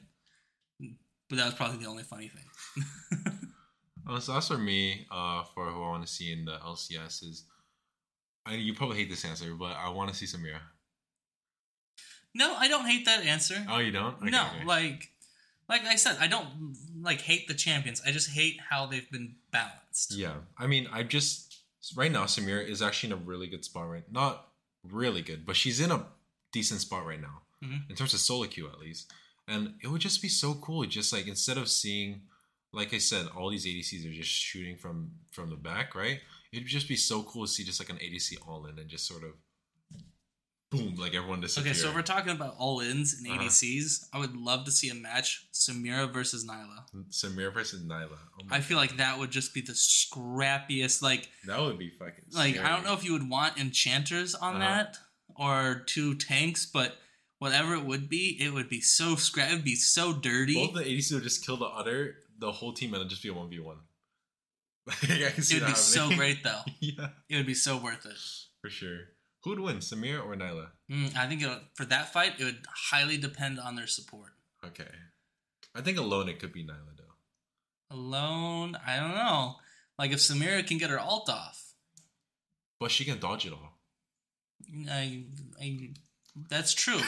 [1.28, 2.48] but that was probably the only funny thing.
[4.06, 5.06] Uh, so that's for me.
[5.10, 7.44] Uh, for who I want to see in the LCS is,
[8.46, 10.60] I you probably hate this answer, but I want to see Samira.
[12.35, 13.64] No, I don't hate that answer.
[13.68, 14.16] Oh, you don't?
[14.20, 14.64] Okay, no, okay.
[14.64, 15.11] like
[15.68, 18.03] like I said, I don't like hate the champions.
[18.07, 20.14] I just hate how they've been balanced.
[20.14, 21.62] Yeah, I mean, I just
[21.97, 24.05] right now Samira is actually in a really good spot right.
[24.12, 24.49] Not
[24.82, 26.05] really good, but she's in a
[26.53, 27.89] decent spot right now Mhm.
[27.91, 29.11] in terms of solo queue at least.
[29.49, 32.22] And it would just be so cool, just like instead of seeing,
[32.72, 36.20] like I said, all these ADCs are just shooting from from the back, right?
[36.53, 39.07] It'd just be so cool to see just like an ADC all in and just
[39.07, 39.32] sort of
[40.77, 41.70] boom, like everyone disappear.
[41.72, 43.43] Okay, so if we're talking about all ins and Uh-huh.
[43.45, 46.85] ADCs, I would love to see a match Samira versus Nilah.
[47.11, 48.18] Samira versus Nilah.
[48.41, 51.03] Oh I feel like that would just be the scrappiest.
[51.03, 52.25] Like, that would be fucking.
[52.33, 54.64] like I don't know if you would want enchanters on Uh-huh.
[54.64, 54.99] that
[55.37, 56.97] or two tanks, but
[57.39, 59.51] whatever it would be, it would be so scrap.
[59.51, 60.55] It would be so dirty.
[60.55, 63.29] Both the ADC would just kill the other, the whole team, and it'd just be
[63.31, 63.79] a one v one.
[65.03, 66.61] It would be so great, though.
[66.81, 68.18] yeah, It would be so worth it.
[68.61, 69.01] for sure.
[69.45, 70.70] Who would win, Samir or Nilah?
[70.90, 71.42] Mm, I think
[71.74, 74.32] for that fight, it would highly depend on their support.
[74.64, 74.88] Okay,
[75.74, 77.95] I think alone it could be Nilah though.
[77.95, 79.57] Alone, I don't know.
[79.99, 81.74] Like if Samira can get her alt off,
[82.80, 83.78] But she can dodge it all.
[84.90, 85.24] I,
[85.61, 85.90] I,
[86.49, 87.01] that's true.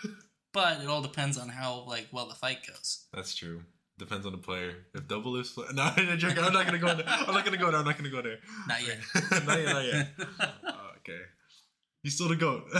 [0.52, 3.06] but it all depends on how like well the fight goes.
[3.12, 3.62] That's true.
[3.98, 4.86] Depends on the player.
[4.94, 6.42] If double is fl- no, I'm joking.
[6.42, 7.04] I'm not gonna go there.
[7.06, 7.80] I'm not gonna go there.
[7.80, 8.38] I'm not gonna go there.
[8.68, 8.98] Not yet.
[9.44, 9.72] not yet.
[9.74, 10.08] Not yet.
[10.38, 10.46] Uh,
[10.98, 11.20] okay.
[12.02, 12.64] He's still the goat.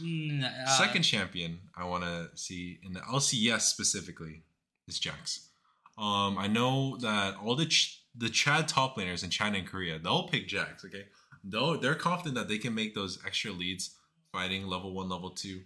[0.00, 4.42] Mm, uh, Second champion I want to see in the LCS specifically
[4.86, 5.48] is Jax.
[5.96, 9.98] Um, I know that all the ch- the Chad top laners in China and Korea
[9.98, 10.84] they'll pick Jax.
[10.84, 11.06] Okay,
[11.42, 13.96] though they're confident that they can make those extra leads
[14.30, 15.62] fighting level one, level two.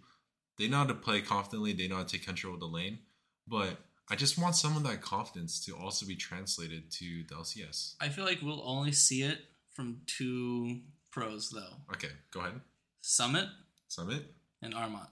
[0.59, 1.75] They know how to play confidently.
[1.75, 3.01] They know how to take control of the lane.
[3.47, 3.79] But
[4.09, 7.97] I just want some of that confidence to also be translated to the LCS.
[8.01, 9.41] I feel like we'll only see it
[9.75, 10.81] from two
[11.13, 12.61] pros though: Okay, go ahead.
[13.01, 13.49] Summit
[13.89, 14.23] Summit,
[14.63, 15.09] and Armont.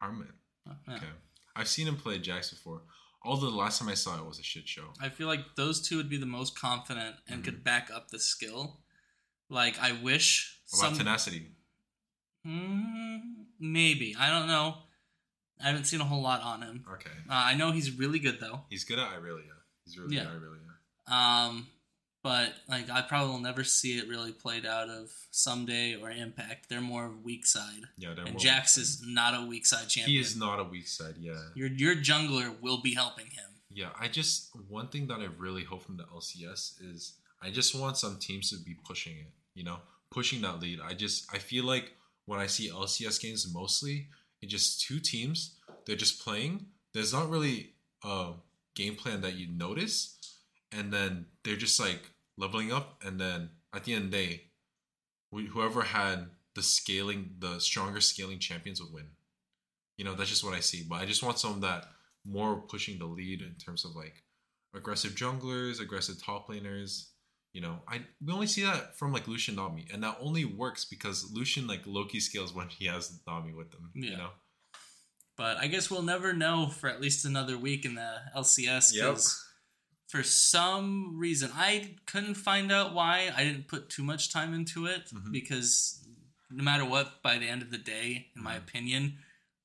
[0.00, 0.28] Armit.
[0.68, 0.94] Uh, yeah.
[0.96, 1.06] Okay,
[1.56, 2.82] I've seen him play Jax before.
[3.24, 4.92] Although the last time I saw it was a shit show.
[5.00, 7.44] I feel like those two would be the most confident and Mhm.
[7.44, 8.82] could back up the skill.
[9.48, 11.54] Like I wish What about some tenacity?
[12.46, 14.76] Mm, maybe I don't know.
[15.62, 16.84] I haven't seen a whole lot on him.
[16.94, 17.10] Okay.
[17.28, 18.64] Uh, I know he's really good though.
[18.68, 19.54] He's good at Irelia.
[19.84, 20.24] He's really Yeah.
[20.24, 21.12] good at Irelia.
[21.12, 21.68] Um,
[22.22, 26.68] but like I probably will never see it really played out of Ssumday or Impact.
[26.68, 29.88] They're more of weak side, Yeah, they're and more Jax is not a weak side
[29.88, 30.14] champion.
[30.14, 31.16] He is not a weak side.
[31.18, 31.38] Yeah.
[31.54, 33.50] Your your jungler will be helping him.
[33.70, 33.90] Yeah.
[33.98, 37.96] I just one thing that I really hope from the LCS is I just want
[37.96, 39.32] some teams to be pushing it.
[39.54, 39.78] You know,
[40.10, 40.80] pushing that lead.
[40.80, 41.92] I just I feel like
[42.26, 44.08] when I see LCS games mostly,
[44.40, 45.56] it's just two teams.
[45.86, 46.66] They're just playing.
[46.94, 47.70] There's not really
[48.04, 48.32] a
[48.74, 50.16] game plan that you notice,
[50.70, 54.42] and then they're just like leveling up, and then at the end of the day,
[55.34, 59.06] wh- whoever had the scaling, the stronger scaling champions would win.
[59.96, 60.84] You know, that's just what I see.
[60.88, 61.84] But I just want some of that
[62.24, 64.22] more pushing the lead in terms of like
[64.74, 67.08] aggressive junglers, aggressive top laners.
[67.52, 70.84] You know, I we only see that from like Lucian Nami, and that only works
[70.86, 73.90] because Lucian like Loki scales when he has Nami with them.
[73.94, 74.10] Yeah.
[74.10, 74.30] You know,
[75.36, 79.04] But I guess we'll never know for at least another week in the LCS Yep.
[79.06, 79.44] because
[80.12, 83.32] for some reason I couldn't find out why.
[83.34, 85.32] I didn't put too much time into it Mhm.
[85.32, 86.06] because
[86.50, 89.02] no matter what, by the end of the day, in my opinion,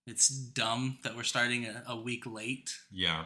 [0.05, 2.69] it's dumb that we're starting a, a week late.
[2.89, 3.25] yeah.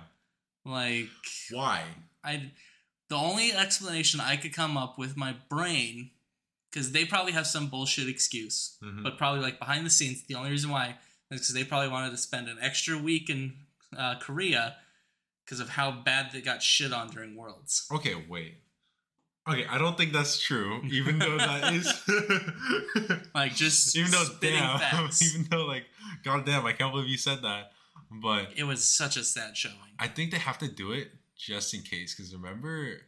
[0.65, 1.09] Like
[1.51, 1.83] Why?
[2.23, 2.51] I,
[3.09, 6.11] the only explanation I could come up with my brain,
[6.69, 9.03] because they probably have some bullshit excuse, Mhm.
[9.03, 10.97] but probably like behind the scenes, the only reason why
[11.29, 13.41] is because they probably wanted to spend an extra week in
[13.97, 14.77] uh, Korea
[15.51, 17.85] because of how bad they got shit on during Worlds.
[17.91, 18.55] Okay, wait.
[19.49, 20.79] Okay, I don't think that's true.
[20.89, 25.21] Even though that is, Like just even though damn, facts.
[25.21, 25.83] even though like
[26.23, 27.73] God damn, I can't believe you said that.
[28.09, 29.75] But It was such a sad showing.
[29.99, 32.15] I think they have to do it just in case.
[32.15, 33.01] Because remember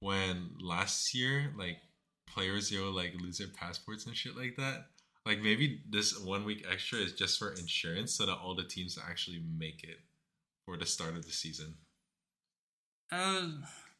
[0.00, 1.78] when last year, like
[2.26, 4.88] players, yo, like lose their passports and shit like that.
[5.24, 8.98] Like maybe this one week extra is just for insurance, so that all the teams
[9.08, 9.96] actually make it
[10.66, 11.74] for the start of the season.
[13.12, 13.48] Uh,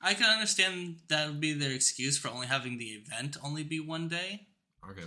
[0.01, 3.81] I can understand that would be their excuse for only having the event only be
[3.81, 4.47] one day.
[4.89, 5.05] Okay.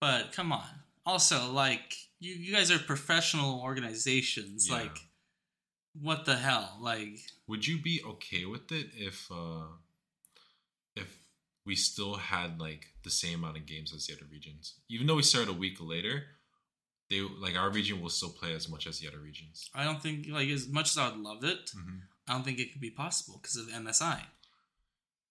[0.00, 0.68] But come on.
[1.06, 4.68] Also, like you, you guys are professional organizations.
[4.68, 4.76] Yeah.
[4.76, 4.98] Like,
[6.00, 6.78] what the hell?
[6.80, 9.66] Like, Would you be okay with it if uh
[10.96, 11.18] if
[11.66, 14.74] we still had like the same amount of games as the other regions?
[14.88, 16.24] Even though we started a week later,
[17.08, 19.68] they like our region will still play as much as the other regions.
[19.74, 21.98] I don't think like as much as I would love it, Mm-hmm.
[22.30, 24.22] I don't think it could be possible because of MSI.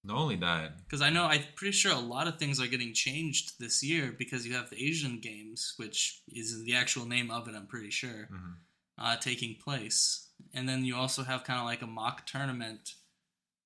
[0.04, 2.94] Not only that, Because I know I'm pretty sure a lot of things are getting
[2.94, 7.48] changed this year because you have the Asian Games, which is the actual name of
[7.48, 7.56] it.
[7.56, 8.56] I'm pretty sure Mhm.
[8.98, 12.96] uh, taking place, and then you also have kind of like a mock tournament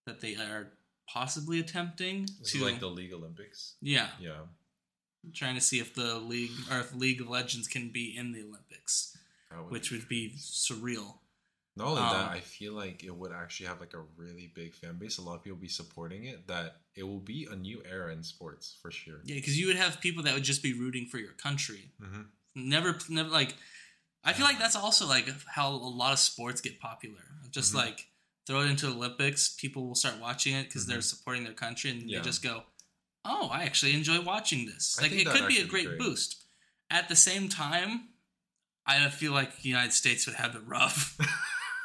[0.06, 0.74] that they are
[1.08, 3.74] possibly attempting this to like the League Olympics.
[3.82, 4.46] yeah Yeah.
[5.34, 8.44] trying to see if the league or if League of Legends can be in the
[8.44, 9.18] Olympics,
[9.52, 11.20] would which be would be surreal.
[11.76, 14.76] Not only that, Um, I feel like it would actually have like a really big
[14.76, 15.18] fan base.
[15.18, 16.48] A lot of people be supporting it.
[16.48, 19.22] That it will be a new era in sports for sure.
[19.24, 21.92] Yeah, because you would have people that would just be rooting for your country.
[22.02, 22.22] Mm-hmm.
[22.56, 23.56] Never, never like.
[24.24, 27.24] I feel like that's also like how a lot of sports get popular.
[27.50, 27.78] Just Mhm.
[27.78, 28.08] like
[28.46, 32.02] throw it into Olympics, people will start watching it because they're supporting their country, and
[32.02, 32.10] Mm-hmm.
[32.10, 32.20] Yeah.
[32.20, 32.64] they just go,
[33.26, 35.98] "Oh, I actually enjoy watching this." I Like it could be a great great.
[36.00, 36.44] boost.
[36.92, 38.10] At the same time,
[38.86, 41.18] I feel like the United States would have it rough.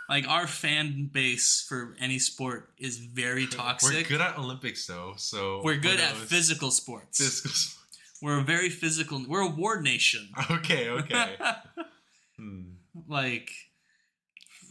[0.08, 3.94] like our fan base for any sport is very toxic.
[3.94, 7.18] We're good at Olympics though, so We're good at physical sports.
[7.18, 7.78] Physical sports.
[8.22, 9.24] We're a very physical.
[9.28, 10.28] We're a war nation.
[10.50, 11.36] Okay, okay.
[12.40, 12.74] Hmm.
[13.08, 13.50] like,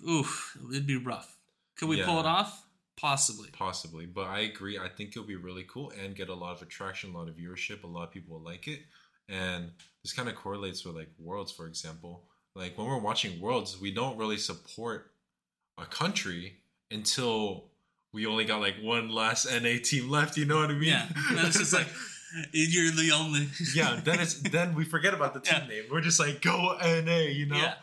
[0.09, 1.35] oof, it'd be rough.
[1.75, 2.65] Could we pull it off?
[2.95, 3.49] Possibly.
[3.51, 4.79] Possibly, but I agree.
[4.79, 7.35] I think it'll be really cool and get a lot of attraction, a lot of
[7.35, 7.83] viewership.
[7.83, 8.79] A lot of people will like it,
[9.27, 9.71] and
[10.01, 12.23] this kind of correlates with like Worlds, for example.
[12.55, 15.11] Like when we're watching Worlds, we don't really support
[15.77, 16.57] a country
[16.91, 17.65] until
[18.13, 20.37] we only got like one last NA team left.
[20.37, 20.83] You know what I mean?
[20.89, 21.87] Yeah, and it's just like
[22.51, 23.47] you're the only.
[23.75, 23.99] yeah.
[24.03, 25.67] Then it's then we forget about the team Yeah.
[25.67, 25.83] name.
[25.91, 27.27] We're just like go NA.
[27.31, 27.57] You know.
[27.57, 27.73] Yeah.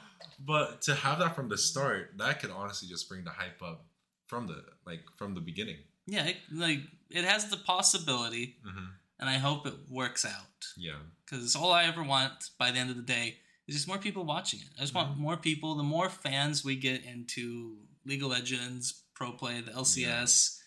[0.45, 3.85] But to have that from the start, that could honestly just bring the hype up
[4.27, 5.77] from the like from the beginning.
[6.07, 6.81] yeah, it, like
[7.11, 8.85] it has the possibility, Mm-hmm.
[9.21, 10.67] and I hope it works out.
[10.77, 10.95] Yeah.
[11.25, 13.37] Because all I ever want by the end of the day
[13.67, 14.69] is just more people watching it.
[14.79, 15.75] I just want more people.
[15.75, 20.59] The more fans we get into League of Legends, Pro Play, the LCS,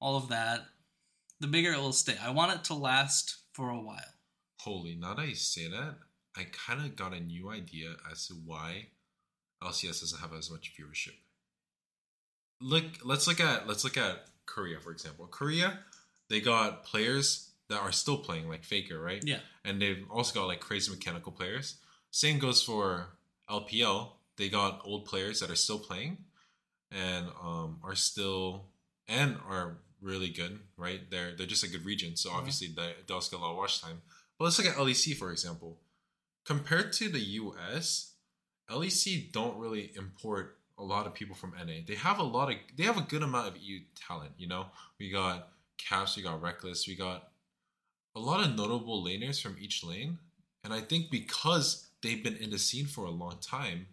[0.00, 0.64] all of that,
[1.40, 2.14] the bigger it will stay.
[2.22, 4.00] I want it to last for a while.
[4.60, 5.96] Holy, now that you say that,
[6.36, 8.88] I kind of got a new idea as to why
[9.62, 11.14] LCS doesn't have as much viewership.
[12.60, 15.26] Look, let's look at let's look at Korea for example.
[15.26, 15.80] Korea,
[16.28, 19.22] they got players that are still playing, like Faker, right?
[19.24, 19.38] Yeah.
[19.64, 21.76] And they've also got like crazy mechanical players.
[22.10, 23.08] Same goes for
[23.50, 24.10] LPL.
[24.36, 26.18] They got old players that are still playing,
[26.90, 28.66] and um, are still
[29.08, 31.00] and are really good, right?
[31.10, 33.56] They're they're just a good region, so obviously they they also get a lot of
[33.56, 34.02] watch time.
[34.38, 35.78] But let's look at LEC for example.
[36.44, 38.12] Compared to the US,
[38.70, 41.80] LEC don't really import a lot of people from NA.
[41.86, 44.32] They have a lot of they have a good amount of EU talent.
[44.36, 44.66] You know,
[44.98, 45.48] we got
[45.78, 47.28] Caps, we got Rekkles, we got
[48.14, 50.18] a lot of notable laners from each lane,
[50.64, 53.86] and I think because they've been in the scene for a long time,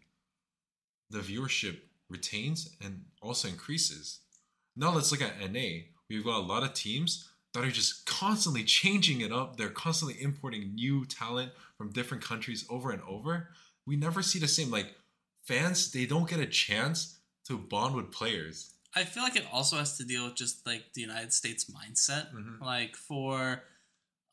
[1.09, 1.77] the viewership
[2.09, 4.19] retains and also increases.
[4.75, 5.83] Now let's look at NA.
[6.09, 9.57] We've got a lot of teams that are just constantly changing it up.
[9.57, 13.49] They're constantly importing new talent from different countries over and over.
[13.85, 14.71] We never see the same.
[14.71, 14.95] Like
[15.43, 18.73] fans, they don't get a chance to bond with players.
[18.95, 22.33] I feel like it also has to deal with just like the United States mindset.
[22.33, 22.61] Mhm.
[22.61, 23.63] Like for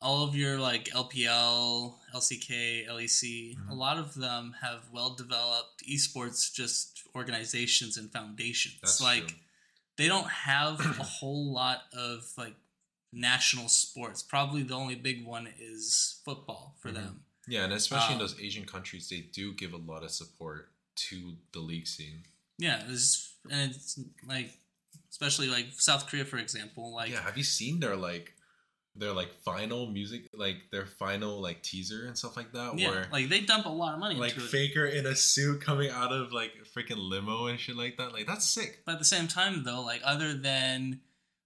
[0.01, 3.69] all of your like LPL, LCK, LEC, Mhm.
[3.69, 8.77] a lot of them have well developed esports just organizations and foundations.
[8.81, 9.37] That's like true.
[9.97, 12.55] they don't have a whole lot of like
[13.13, 14.23] national sports.
[14.23, 16.95] Probably the only big one is football for Mhm.
[16.95, 17.25] them.
[17.47, 20.71] Yeah, and especially in Um, those Asian countries, they do give a lot of support
[21.09, 22.25] to the league scene.
[22.57, 24.57] Yeah, it's, and it's like
[25.09, 28.33] especially like South Korea for example, like yeah, have you seen their like
[28.95, 32.77] their like final music, like their final like teaser and stuff like that?
[32.77, 34.49] yeah, where like they dump a lot of money like into it.
[34.49, 38.11] Faker in a suit coming out of like freaking limo and shit like that.
[38.13, 38.81] Like that's sick.
[38.85, 40.99] But at the same time, though, like other than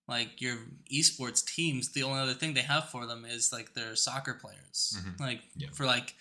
[0.07, 0.57] like your
[0.93, 4.97] esports teams, the only other thing they have for them is like their soccer players.
[4.97, 5.19] Mhm.
[5.19, 5.69] Like Yeah.
[5.73, 6.15] for like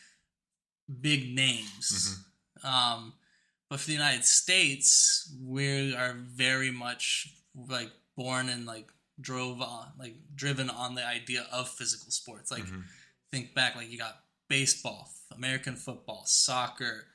[1.01, 2.19] big names.
[2.63, 2.69] Mhm.
[2.69, 3.13] Um,
[3.69, 8.89] but for the United States, we are very much like born and like
[9.21, 12.51] drove on, like driven on the idea of physical sports.
[12.51, 12.85] Like Mhm.
[13.31, 17.07] think back, like you got baseball, American football, soccer,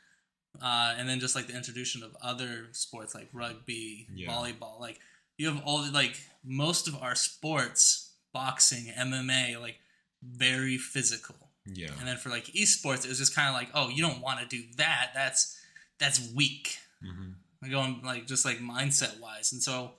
[0.62, 4.30] uh, and then just like the introduction of other sports like rugby, Yeah.
[4.32, 4.80] volleyball.
[4.80, 5.00] Like
[5.38, 9.80] you have all the, like most of our sports, boxing, MMA, like
[10.22, 11.36] very physical.
[11.66, 11.94] yeah.
[12.00, 14.40] And then for like esports, it was just kind of like, oh, you don't want
[14.40, 15.12] to do that.
[15.14, 15.56] That's
[16.00, 16.80] that's weak.
[17.02, 19.52] hmm Like going like just like mindset wise.
[19.52, 19.99] And so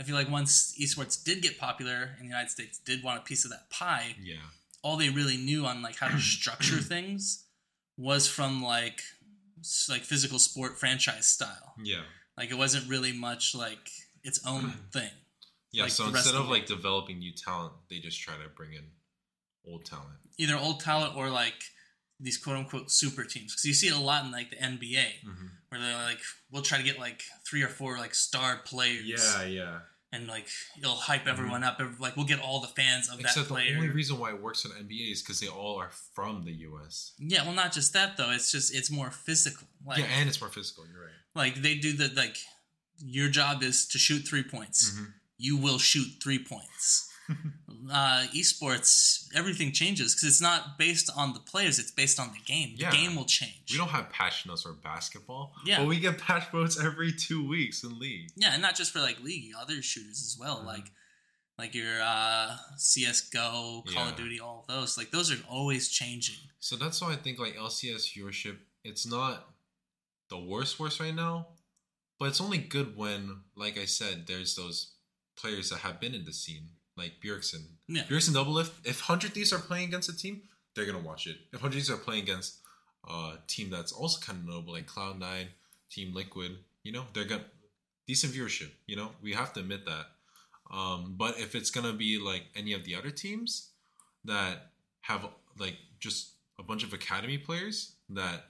[0.00, 3.22] I feel like once esports did get popular and the United States did want a
[3.22, 4.36] piece of that pie, Yeah.
[4.82, 7.44] all they really knew on like how to structure things
[7.98, 9.02] was from like
[9.90, 11.74] like physical sport franchise style.
[11.82, 12.02] Yeah.
[12.38, 13.90] Like it wasn't really much like
[14.24, 15.10] its own thing.
[15.72, 15.82] Yeah.
[15.84, 18.84] Like so instead of of like developing new talent, they just try to bring in
[19.66, 20.16] old talent.
[20.38, 21.62] Either old talent or like
[22.18, 23.52] these quote unquote super teams.
[23.52, 25.46] Because you see it a lot in like the NBA Mm-hmm.
[25.68, 26.20] where they're like,
[26.50, 29.04] we'll try to get like three or four like star players.
[29.06, 29.78] Yeah, yeah.
[30.12, 30.48] And like
[30.78, 31.80] it'll hype everyone up.
[32.00, 34.64] Like we'll get all the fans of Except that the only reason why it works
[34.64, 37.12] in NBA is because they all are from the U.S.
[37.20, 38.30] yeah, well, not just that though.
[38.32, 39.68] It's just it's more physical.
[39.86, 40.84] Like yeah, and it's more physical.
[40.92, 41.12] You're right.
[41.34, 42.36] like they do the like
[42.98, 45.12] your job is to shoot three points Mhm.
[45.38, 47.08] you will shoot three points
[47.90, 52.38] uh esports everything changes because it's not based on the players it's based on the
[52.52, 52.90] game the Yeah.
[52.92, 55.52] game will change We don't have patch notes for basketball.
[55.64, 55.78] Yeah.
[55.78, 58.28] But we get patch notes every two weeks in league.
[58.36, 60.66] yeah and not just for like league other shooters as well Mhm.
[60.66, 60.90] like
[61.58, 66.36] like your uh csgo call of duty all of those like those are always changing
[66.58, 69.48] So that's why I think like LCS viewership, it's not
[70.28, 71.48] the worst worst right now,
[72.18, 74.92] but it's only good when, like I said, there's those
[75.36, 77.64] players that have been in the scene, like Bjergsen.
[77.88, 78.72] yeah Bjergsen Doublelift.
[78.84, 80.42] If Hundred Thieves are playing against a team,
[80.74, 81.36] they're gonna watch it.
[81.52, 82.58] If Hundred Thieves are playing against
[83.08, 85.48] a team that's also kind of notable, like Cloud Nine,
[85.90, 87.44] Team Liquid, you know, they're gonna
[88.06, 88.70] decent viewership.
[88.86, 90.06] You know, we have to admit that.
[90.70, 93.70] Um, but if it's gonna be like any of the other teams
[94.24, 94.70] that
[95.02, 95.26] have
[95.58, 98.44] like just a bunch of academy players that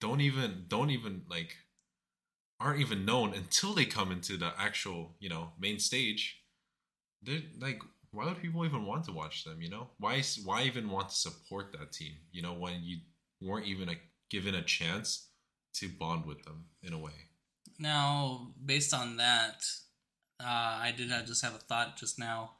[0.00, 1.56] don't even don't even like
[2.58, 6.41] aren't even known until they come into the actual you know main stage
[7.22, 10.88] they're like why would people even want to watch them you know why why even
[10.90, 12.98] want to support that team you know when you
[13.40, 13.96] weren't even a,
[14.30, 15.28] given a chance
[15.74, 17.12] to bond with them in a way
[17.78, 19.64] Now, based on that,
[20.40, 22.52] uh, I did uh, just have a thought just now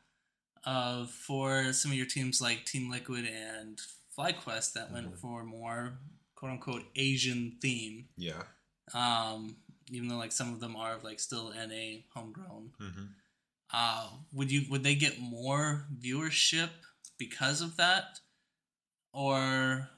[0.64, 3.78] of for some of your teams like Team Liquid and
[4.16, 5.18] FlyQuest that went Mhm.
[5.18, 5.98] for more
[6.34, 8.08] quote unquote Asian theme.
[8.16, 8.42] yeah
[8.94, 9.56] Um,
[9.90, 12.72] even though like some of them are like still NA homegrown.
[12.80, 13.04] mm-hmm.
[13.72, 16.68] Uh, would you would they get more viewership
[17.18, 18.18] because of that,
[19.12, 19.88] or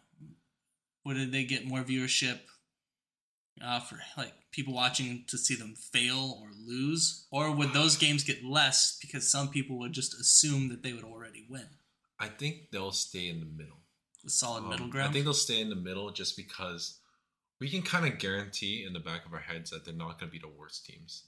[1.05, 2.39] would they get more viewership
[3.65, 8.23] uh, for like people watching to see them fail or lose, or would those games
[8.25, 11.67] get less because some people would just assume that they would already win?
[12.21, 13.81] i think they'll stay in the middle
[14.25, 15.11] A solid Um, middle ground.
[15.11, 17.01] I think they'll stay in the middle just because
[17.61, 20.31] we can kind of guarantee in the back of our heads that they're not going
[20.31, 21.25] to be the worst teams.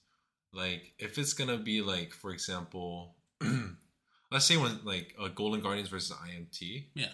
[0.53, 3.17] Like if it's to be like, for example,
[4.31, 7.13] let's say when like uh, Golden Guardians versus IMT, Yeah.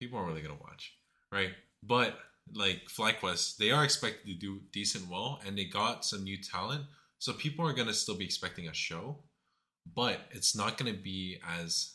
[0.00, 0.94] people aren't really to watch,
[1.32, 1.50] right?
[1.82, 2.18] But
[2.54, 6.84] like FlyQuest, they are expected to do decent well, and they got some new talent,
[7.18, 9.18] so people are to still be expecting a show,
[9.94, 11.94] but it's not to be as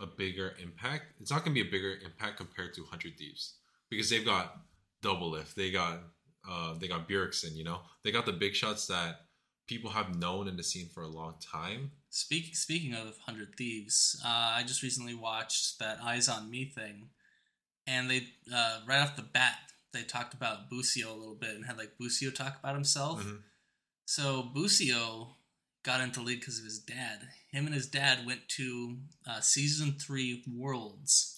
[0.00, 1.04] a bigger impact.
[1.20, 3.54] It's not to be a bigger impact compared to Hundred Thieves
[3.88, 4.58] because they've got
[5.02, 6.00] Doublelift, they got
[6.48, 9.20] uh, they got Bjergsen, you know, they got the big shots that
[9.68, 11.92] people have known in the scene for a long time.
[12.10, 17.10] Speaking speaking of Hundred Thieves, uh, I just recently watched that Eyes on Me thing,
[17.86, 19.58] and they uh, right off the bat
[19.92, 23.24] they talked about Busio a little bit and had like Busio talk about himself.
[23.24, 23.42] Mhm.
[24.06, 25.36] So Busio
[25.82, 27.28] got into league because of his dad.
[27.52, 31.34] Him and his dad went to uh, season three Worlds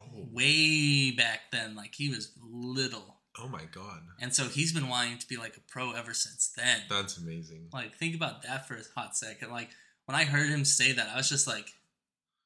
[0.00, 4.88] Oh, way back then, like he was little, oh my god, and so he's been
[4.88, 6.80] wanting to be like a pro ever since then.
[6.88, 7.68] that's amazing.
[7.72, 9.50] Like, think about that for a hot second.
[9.50, 9.70] Like,
[10.06, 11.74] when I heard him say that, I was just like,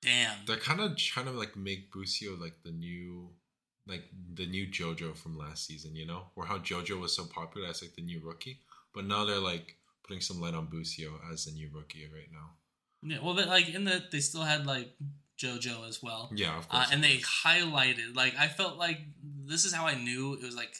[0.02, 0.36] damn.
[0.46, 3.28] They're kind of trying to like make Busio like the new,
[3.86, 7.68] like the new JoJo from last season, you know, or how JoJo was so popular
[7.68, 8.60] as like the new rookie,
[8.94, 12.50] but now they're like putting some light on Busio as the new rookie right now.
[13.02, 14.90] Yeah, well, but like in the, they still had like
[15.40, 16.30] JoJo as well.
[16.34, 20.34] Yeah, of Uh, and they highlighted, like, I felt like this is how I knew
[20.34, 20.74] it was like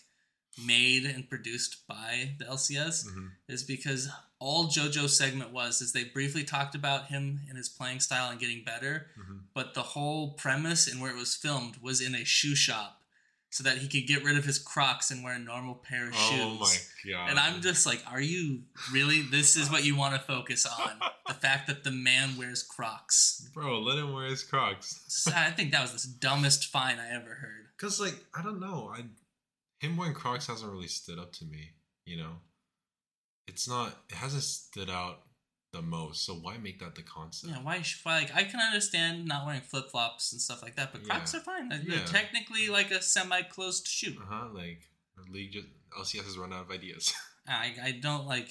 [0.63, 3.31] made and produced by the LCS, Mhm.
[3.49, 4.09] is because
[4.39, 8.39] all JoJo's segment was is they briefly talked about him and his playing style and
[8.41, 9.41] getting better, Mhm.
[9.55, 13.00] but the whole premise and where it was filmed was in a shoe shop
[13.51, 16.15] so that he could get rid of his Crocs and wear a normal pair of
[16.15, 16.41] shoes.
[16.41, 17.31] Oh my god!
[17.31, 19.23] And I'm just like, are you really?
[19.23, 21.01] This is what you want to focus on?
[21.27, 23.49] the fact that the man wears Crocs.
[23.53, 23.81] bro.
[23.81, 25.27] Let him wear his Crocs.
[25.35, 27.67] I think that was the dumbest fine I ever heard.
[27.79, 29.05] Cause like I don't know, I
[29.81, 31.71] him wearing Crocs hasn't really stood up to me.
[32.05, 32.33] You know,
[33.49, 33.97] it's not.
[34.11, 35.21] It hasn't stood out
[35.73, 36.25] the most.
[36.25, 37.53] So why make that the concept?
[37.53, 37.83] Yeah, why?
[38.03, 41.33] why- Like, I can understand not wearing flip flops and stuff like that, but Crocs
[41.35, 41.41] Yeah.
[41.41, 41.69] are fine.
[41.69, 42.05] They're Yeah.
[42.07, 44.17] technically like a semi-closed shoe.
[44.21, 44.49] Uh huh.
[44.53, 45.69] Like the league just
[45.99, 47.13] LCS has run out of ideas.
[47.47, 48.51] I I don't like.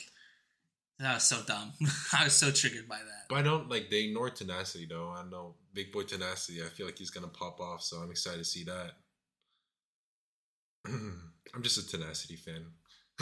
[0.99, 1.74] That was so dumb.
[2.13, 3.26] I was so triggered by that.
[3.30, 5.09] but I don't like they ignore tenacity though.
[5.09, 6.61] I know big boy tenacity.
[6.61, 7.82] I feel like he's gonna pop off.
[7.84, 8.91] So I'm excited to see that.
[10.86, 12.65] I'm just a tenacity fan.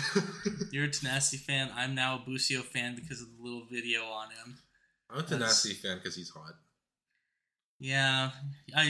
[0.72, 1.70] You're a Tenacity fan.
[1.76, 4.58] I'm now a Busio fan because of the little video on him.
[5.10, 6.54] I'm a tenacity fan because he's hot.
[7.80, 8.32] Yeah,
[8.76, 8.84] I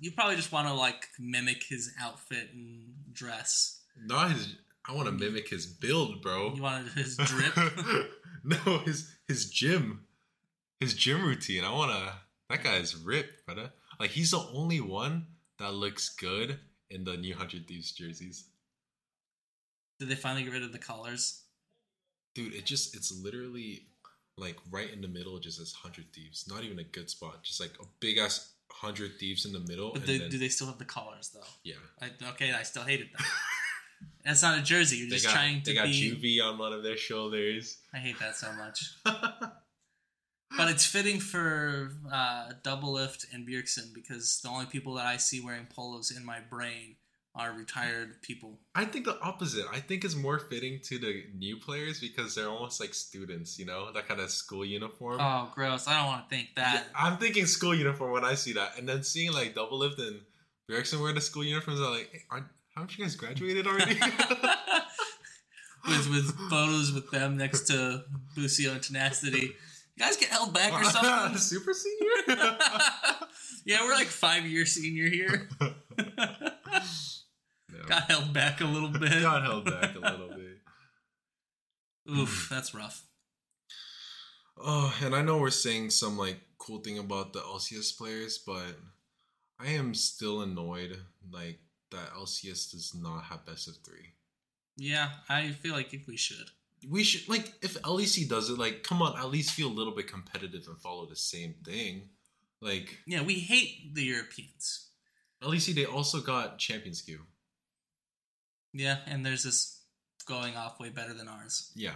[0.00, 3.80] you probably just want to like mimic his outfit and dress.
[4.04, 4.56] Not his.
[4.88, 6.52] I want to mimic his build, bro.
[6.54, 7.56] You wanted his drip.
[8.44, 10.04] no, his his gym,
[10.80, 11.64] his gym routine.
[11.64, 12.12] I wanna.
[12.50, 13.72] That guy's ripped, brother.
[13.98, 15.26] Like he's the only one
[15.58, 16.58] that looks good
[16.90, 18.48] in the new Hundred Thieves jerseys,
[19.98, 21.42] Did they finally get rid of the collars?
[22.36, 22.54] dude.
[22.54, 23.86] It just it's literally
[24.38, 26.46] like right in the middle, just as Hundred Thieves.
[26.48, 29.90] Not even a good spot, just like a big ass Hundred Thieves in the middle.
[29.92, 31.40] But and they, then, do they still have the collars though?
[31.64, 33.26] yeah, I, okay, I still hated them.
[34.24, 34.98] That's not a jersey.
[34.98, 36.40] You're they just got trying to they got be.
[36.40, 37.78] juvie on one of their shoulders.
[37.94, 38.94] I hate that so much.
[40.56, 45.40] But it's fitting for uh, Doublelift and Bjergsen because the only people that I see
[45.40, 46.96] wearing polos in my brain
[47.36, 48.58] are retired people.
[48.74, 49.66] I think the opposite.
[49.72, 53.66] I think it's more fitting to the new players because they're almost like students, you
[53.66, 55.18] know, that kind of school uniform.
[55.20, 55.86] Oh, gross!
[55.86, 56.86] I don't want to think Yeah, that.
[56.94, 60.20] I'm thinking school uniform when I see that, and then seeing like Doublelift and
[60.70, 61.80] Bjergsen wear the school uniforms.
[61.80, 63.94] I'm like, hey, aren't, haven't you guys graduated already?
[65.88, 68.02] with with photos with them next to
[68.34, 69.52] Busio and Tenacity.
[69.96, 71.38] You guys get held back or something?
[71.38, 72.36] Super senior.
[73.64, 75.48] yeah, we're like five year senior here.
[77.86, 79.22] Got held back a little bit.
[79.22, 80.58] Got held back a little bit.
[82.10, 83.04] Oof, that's rough.
[84.58, 88.78] Oh, and I know we're saying some like cool thing about the LCS players, but
[89.58, 90.98] I am still annoyed
[91.30, 91.58] like
[91.90, 94.12] that LCS does not have best of three.
[94.76, 96.50] Yeah, I feel like if we should.
[96.88, 99.94] We should like if LEC does it, like come on, at least feel a little
[99.94, 102.10] bit competitive and follow the same thing.
[102.60, 104.88] Like Yeah, we hate the Europeans.
[105.42, 107.20] LEC, they also got Champions Queue.
[108.78, 109.80] Yeah, and there's this
[110.26, 111.70] going off way better than ours.
[111.74, 111.94] Yeah.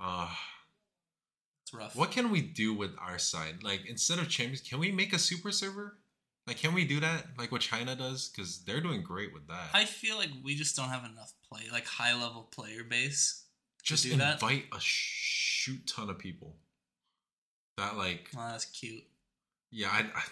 [0.00, 0.28] Uh
[1.62, 1.94] It's rough.
[1.96, 3.62] what can we do with our side?
[3.62, 5.98] Like instead of Champions, can we make a super server?
[6.46, 7.26] Like can we do that?
[7.38, 8.28] Like what China does?
[8.28, 9.70] Because they're doing great with that.
[9.74, 13.44] I feel like we just don't have enough play, like high level player base.
[13.82, 14.34] Just do that?
[14.42, 16.56] invite a shoot ton of people.
[17.76, 19.04] That like Oh, that's cute.
[19.70, 20.22] Yeah, I I,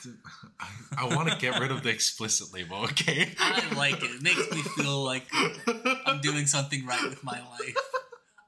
[1.00, 2.84] I, I want to get rid of the explicit label.
[2.84, 4.10] Okay, I like it.
[4.10, 5.24] It makes me feel like
[6.06, 7.76] I'm doing something right with my life.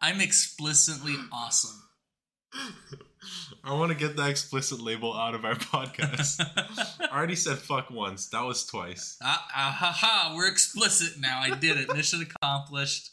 [0.02, 1.82] I'm explicitly awesome.
[3.62, 6.40] I want to get that explicit label out of our podcast.
[6.40, 8.28] I already said fuck once.
[8.28, 9.18] That was twice.
[9.22, 11.40] Ah, ah, ha, ha, we're explicit now.
[11.40, 11.94] I did it.
[11.94, 13.10] Mission accomplished.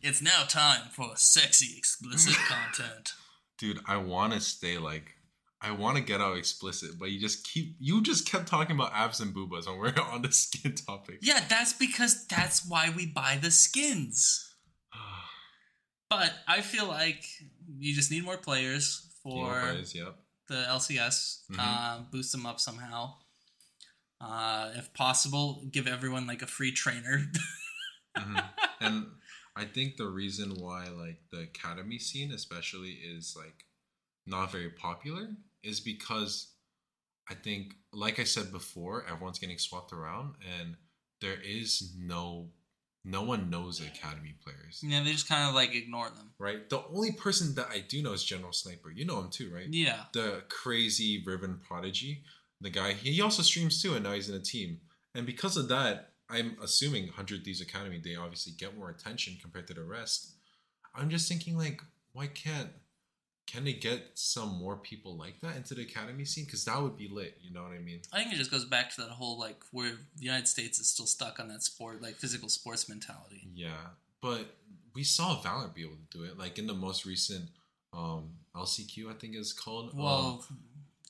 [0.00, 3.12] It's now time for sexy explicit content.
[3.58, 5.15] Dude, I want to stay like
[5.60, 8.92] I want to get out explicit, but you just keep you just kept talking about
[8.92, 11.18] abs and boobas when we're on the skin topic.
[11.22, 14.42] Yeah, that's because that's why we buy the skins.
[16.08, 17.24] But I feel like
[17.78, 20.14] you just need more players for Guys, yep.
[20.46, 21.40] the LCS.
[21.50, 21.56] Mhm.
[21.58, 23.14] Uh, boost them up somehow.
[24.20, 27.22] Uh, if possible, give everyone like a free trainer.
[28.16, 28.48] Mhm.
[28.80, 29.06] and
[29.56, 33.64] I think the reason why like the academy scene especially is like
[34.26, 35.28] not very popular
[35.62, 36.52] is because
[37.30, 40.76] I think like I said before, everyone's getting swapped around and
[41.20, 42.50] there is no
[43.04, 44.80] no one knows the academy players.
[44.82, 46.32] yeah, they just kind of like ignore them.
[46.38, 46.68] Right?
[46.68, 48.90] The only person that I do know is General Sniper.
[48.90, 49.68] You know him too, right?
[49.70, 50.00] Yeah.
[50.12, 52.24] the crazy Riven Prodigy,
[52.60, 54.80] the guy, he also streams too, and now he's in a team.
[55.14, 59.68] And because of that, I'm assuming 100 Thieves Academy, they obviously get more attention compared
[59.68, 60.34] to the rest.
[60.94, 61.80] I'm just thinking, like,
[62.12, 62.70] why can't,
[63.46, 66.44] can they get some more people like that into the Academy scene?
[66.44, 68.00] Because that would be lit, you know what I mean?
[68.12, 70.88] I think it just goes back to that whole like where the United States is
[70.88, 73.46] still stuck on that sport, like physical sports mentality.
[73.54, 73.70] Yeah.
[74.20, 74.56] But
[74.94, 76.38] we saw Valorant be able to do it.
[76.38, 77.44] Like in the most recent
[77.92, 79.90] um, LCQ, I think it's called.
[79.92, 80.44] um, Well,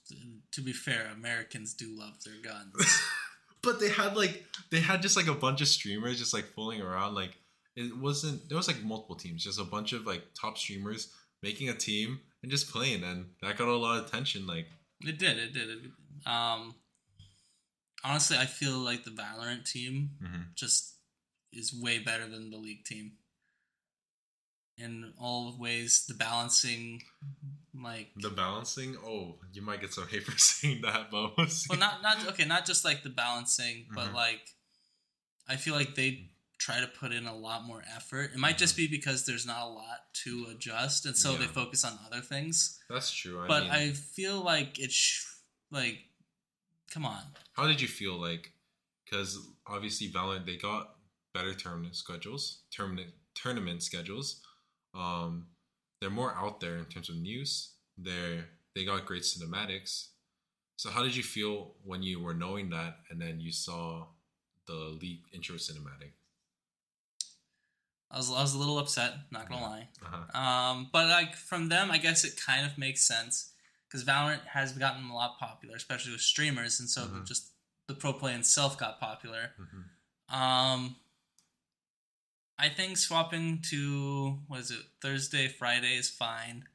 [0.09, 0.17] t-
[0.53, 3.01] to be fair, Americans do love their guns.
[3.63, 6.83] but they had like they had just like a bunch of streamers just like fooling
[6.83, 7.15] around.
[7.15, 7.37] Like
[7.75, 11.13] it wasn't there was like multiple teams, just a bunch of like top streamers
[11.43, 14.47] making a team and just playing, and that got a lot of attention.
[14.47, 14.67] Like
[15.01, 15.39] It did.
[15.39, 15.69] It did.
[15.71, 15.91] It,
[16.27, 16.75] um,
[18.05, 20.55] honestly, I feel like the Valorant team Mhm.
[20.55, 20.95] just
[21.53, 23.19] is way better than the League team.
[24.79, 27.03] In all ways, the balancing,
[27.73, 28.95] like, the balancing.
[28.99, 31.35] Oh, you might get some hate for saying that, but
[31.71, 34.15] well, not not okay, not just like the balancing, but Mhm.
[34.15, 34.55] like,
[35.49, 38.31] I feel like they try to put in a lot more effort.
[38.33, 41.53] It might just be because there's not a lot to adjust, and so they Mm-hmm.
[41.53, 42.79] Focus on other things.
[42.91, 43.41] That's true.
[43.43, 45.25] I but mean, I feel like it's sh-
[45.71, 45.99] like,
[46.91, 47.21] come on,
[47.55, 48.53] How did you feel like?
[49.05, 50.95] Because obviously, Valorant they got
[51.35, 54.41] better tournament schedules, tournament tournament schedules.
[54.95, 55.49] Um,
[56.01, 57.75] they're more out there in terms of news.
[57.99, 60.09] They're they got great cinematics.
[60.77, 64.07] So how did you feel when you were knowing that, and then you saw
[64.67, 66.13] the league intro cinematic?
[68.17, 69.89] I was I was a little upset, not gonna lie.
[70.03, 70.41] Uh-huh.
[70.41, 73.53] Um, but like from them, I guess it kind of makes sense
[73.87, 77.27] because Valorant has gotten a lot popular, especially with streamers, and so Mhm.
[77.27, 77.53] just
[77.89, 79.53] the pro play itself got popular.
[79.61, 80.35] Mhm.
[80.35, 80.97] Um,
[82.59, 86.67] I think swapping to what is it Thursday, Friday is fine.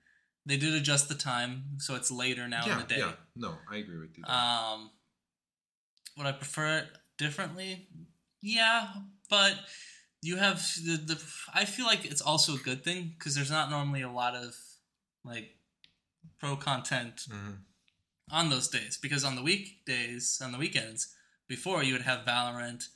[0.46, 3.00] They did adjust the time, so it's later now yeah, in the day.
[3.00, 3.16] yeah.
[3.36, 4.26] No, I agree with you.
[4.26, 4.92] Um,
[6.18, 7.88] would I prefer it differently?
[8.42, 8.94] Yeah,
[9.28, 9.58] but
[10.22, 13.70] you have the, the I feel like it's also a good thing because there's not
[13.70, 14.56] normally a lot of
[15.24, 15.56] like
[16.40, 17.58] pro content Mhm.
[18.30, 21.16] on those days because on the weekdays on the weekends
[21.48, 22.90] before you would have Valorant,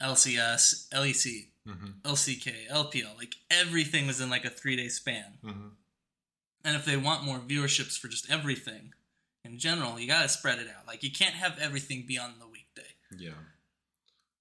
[0.00, 2.00] LCS, LEC, Mhm.
[2.04, 5.38] LCK, LPL, like everything was in like a three day span.
[5.42, 5.76] Mhm.
[6.64, 8.94] And if they want more viewerships for just everything
[9.44, 10.86] in general, you gotta spread it out.
[10.86, 12.96] Like you can't have everything be on the weekday.
[13.16, 13.34] Yeah.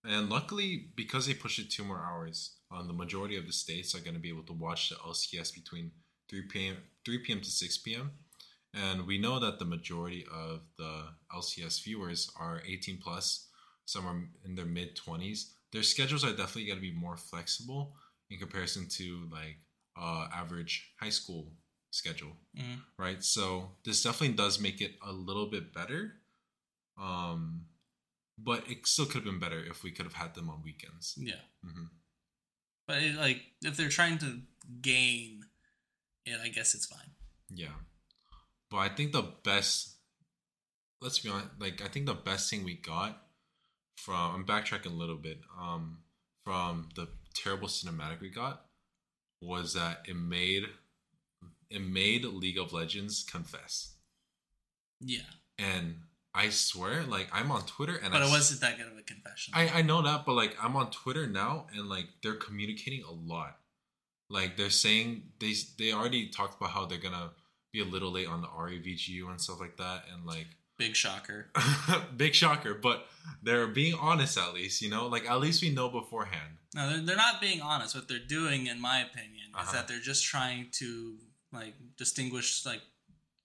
[0.04, 3.94] And luckily, because they pushed it two more hours, um, the majority of the states
[3.94, 5.92] are going to be able to watch the LCS between
[6.30, 6.78] 3 p.m.
[7.06, 7.42] 3 p.m.
[7.42, 8.12] to 6 p.m.
[8.74, 13.48] And we know that the majority of the LCS viewers are 18 plus,
[13.86, 15.52] some are in their mid 20s.
[15.74, 17.94] Their schedules are definitely going to be more flexible
[18.30, 19.58] in comparison to like
[20.00, 21.52] uh, average high school
[21.92, 22.82] schedule Mhm.
[22.98, 23.22] right?
[23.24, 26.22] So this definitely does make it a little bit better.
[26.98, 27.66] Um,
[28.38, 31.16] but it still could have been better if we could have had them on weekends.
[31.18, 31.42] Yeah.
[31.64, 31.86] hmm
[32.88, 34.42] But it, like if they're trying to
[34.82, 35.42] gain
[36.26, 37.12] it, I guess it's fine.
[37.50, 37.76] Yeah,
[38.70, 39.98] but I think the best.
[41.02, 41.50] Let's be honest.
[41.60, 43.22] Like I think the best thing we got
[43.98, 45.40] from I'm backtracking a little bit.
[45.60, 46.00] Um,
[46.44, 48.66] from the terrible cinematic we got
[49.42, 50.64] was that it made
[51.70, 53.96] it made League of Legends confess.
[55.00, 55.22] Yeah.
[55.58, 56.02] And
[56.34, 59.02] I swear, like I'm on Twitter and But I it wasn't that good of a
[59.04, 59.54] confession.
[59.56, 63.12] I, I know that, but like I'm on Twitter now, and like they're communicating a
[63.12, 63.58] lot.
[64.30, 67.32] Like they're saying they they already talked about how they're gonna
[67.74, 71.52] be a little late on the REVGU and stuff like that, and like Big shocker.
[72.18, 73.06] big shocker, but
[73.44, 75.06] they're being honest at least, you know.
[75.08, 76.58] Like at least we know beforehand.
[76.74, 77.94] No, they're, they're not being honest.
[77.94, 79.72] What they're doing, in my opinion, is Uh-huh.
[79.74, 81.18] that they're just trying to
[81.52, 82.82] like distinguish, like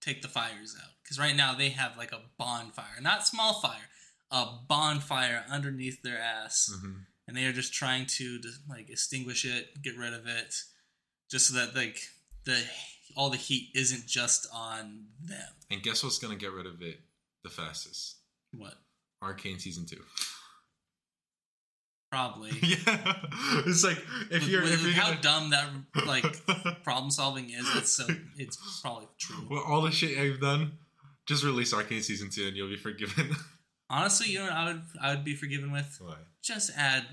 [0.00, 0.92] take the fires out.
[1.06, 3.88] Because right now they have like a bonfire, not small fire,
[4.32, 7.06] a bonfire underneath their ass, Mhm.
[7.28, 10.52] and they are just trying to like extinguish it, get rid of it,
[11.30, 12.00] just so that like
[12.44, 12.68] the
[13.14, 15.52] all the heat isn't just on them.
[15.70, 17.00] And guess what's gonna get rid of it
[17.44, 18.16] the fastest?
[18.52, 18.74] What?
[19.22, 20.04] Arcane season two.
[22.10, 22.50] Probably.
[22.62, 23.22] yeah,
[23.66, 23.98] it's like
[24.30, 25.70] if With- you're with if you're how gonna- dumb that
[26.06, 29.46] like problem solving is, it's so it's probably true.
[29.50, 30.78] Well, all the shit I've done,
[31.26, 33.30] just release Arcane season two, and you'll be forgiven.
[33.90, 35.96] Honestly, you know what I would I would be forgiven with?
[36.00, 36.16] Why?
[36.42, 37.04] Just add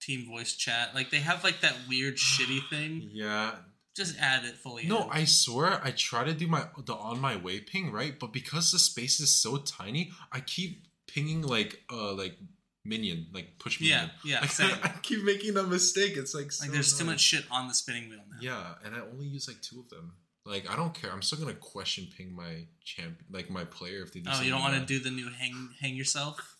[0.00, 0.94] team voice chat.
[0.94, 3.08] Like they have like that weird shitty thing.
[3.12, 3.52] Yeah.
[3.96, 4.86] Just add it fully.
[4.86, 5.10] No, in.
[5.10, 8.70] I swear I try to do my the on my way ping right, but because
[8.70, 12.36] the space is so tiny, I keep pinging like uh like
[12.84, 14.10] minion like push Yeah, minion.
[14.24, 14.76] yeah, I, same.
[14.84, 16.16] I keep making a mistake.
[16.16, 18.38] It's like so like there's too much shit on the spinning wheel now.
[18.40, 20.12] Yeah, and I only use like two of them.
[20.46, 21.10] Like I don't care.
[21.12, 24.30] I'm still gonna question ping my champ like my player if they do.
[24.32, 26.56] Oh, you don't want to do the new hang hang yourself?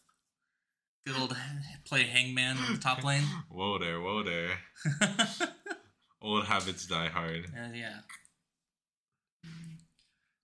[1.07, 1.35] Good old
[1.87, 3.25] play hangman in the top lane.
[3.49, 4.59] Whoa there, whoa there.
[6.23, 7.47] Old habits die hard.
[7.57, 8.01] Uh, yeah.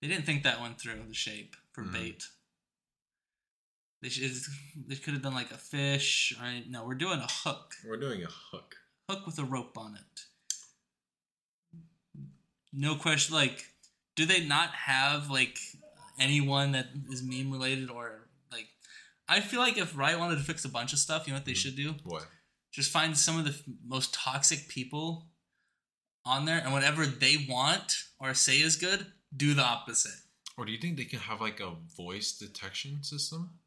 [0.01, 1.93] They didn't think that one through the shape for Mhm.
[1.93, 2.25] bait.
[4.01, 4.33] They should.
[4.89, 6.35] They could have done like a fish.
[6.41, 7.75] Or, no, we're doing a hook.
[7.85, 8.77] We're doing a hook.
[9.11, 10.21] Hook with a rope on it.
[12.79, 13.35] No question.
[13.35, 13.65] Like,
[14.17, 15.59] do they not have like
[16.19, 18.67] anyone that is meme related or like?
[19.29, 21.47] I feel like if Riot wanted to fix a bunch of stuff, you know what
[21.47, 21.57] they Mhm.
[21.57, 21.93] should do?
[22.05, 22.29] What?
[22.73, 25.33] Just find some of the f- most toxic people
[26.27, 30.21] on there, and whatever they want or say is good, do the opposite.
[30.59, 33.59] Or do you think they can have like a voice detection system?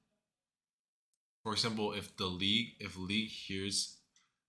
[1.44, 3.98] For example, if the league if league hears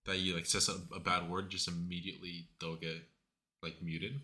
[0.05, 3.09] that you like says a, a bad word, just immediately they'll get
[3.63, 4.21] like muted.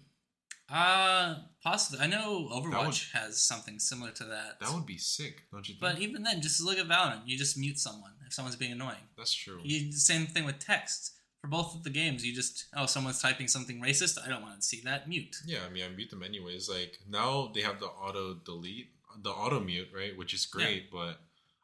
[0.68, 2.00] Uh possibly.
[2.00, 4.58] I know would- Overwatch has something similar to that.
[4.60, 5.80] That would be sick, don't you think?
[5.80, 7.22] but even then, just look at Valorant.
[7.26, 9.06] You just mute someone if someone's being annoying.
[9.16, 9.60] That's true.
[9.62, 11.12] You same thing with text.
[11.42, 14.18] For both of the games, you just oh someone's typing something racist.
[14.24, 15.08] I don't want to see that.
[15.08, 15.36] Mute.
[15.46, 16.68] Yeah, I mean, I mute them anyways.
[16.68, 18.88] Like now they have the auto delete,
[19.22, 20.16] the auto mute, right?
[20.16, 21.20] Which is great, but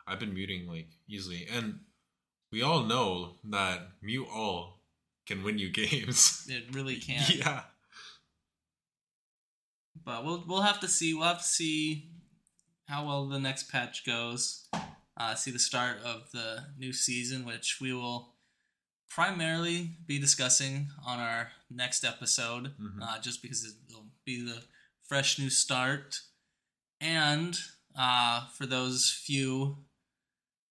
[0.07, 1.81] I've been muting like easily, and
[2.53, 4.79] we all know that mute all
[5.27, 6.47] can win you games.
[6.49, 7.25] It really can.
[7.29, 7.63] yeah,
[10.05, 11.15] But we'll we'll have to see.
[11.15, 12.11] We'll have to see
[12.87, 14.69] how well the next patch goes.
[15.17, 18.35] Uh, see the start of the new season, which we will
[19.09, 23.03] primarily be discussing on our next episode, Mhm.
[23.03, 24.65] uh, just because it'll be the
[25.07, 26.21] fresh new start.
[27.01, 27.59] And
[27.95, 29.85] uh, for those few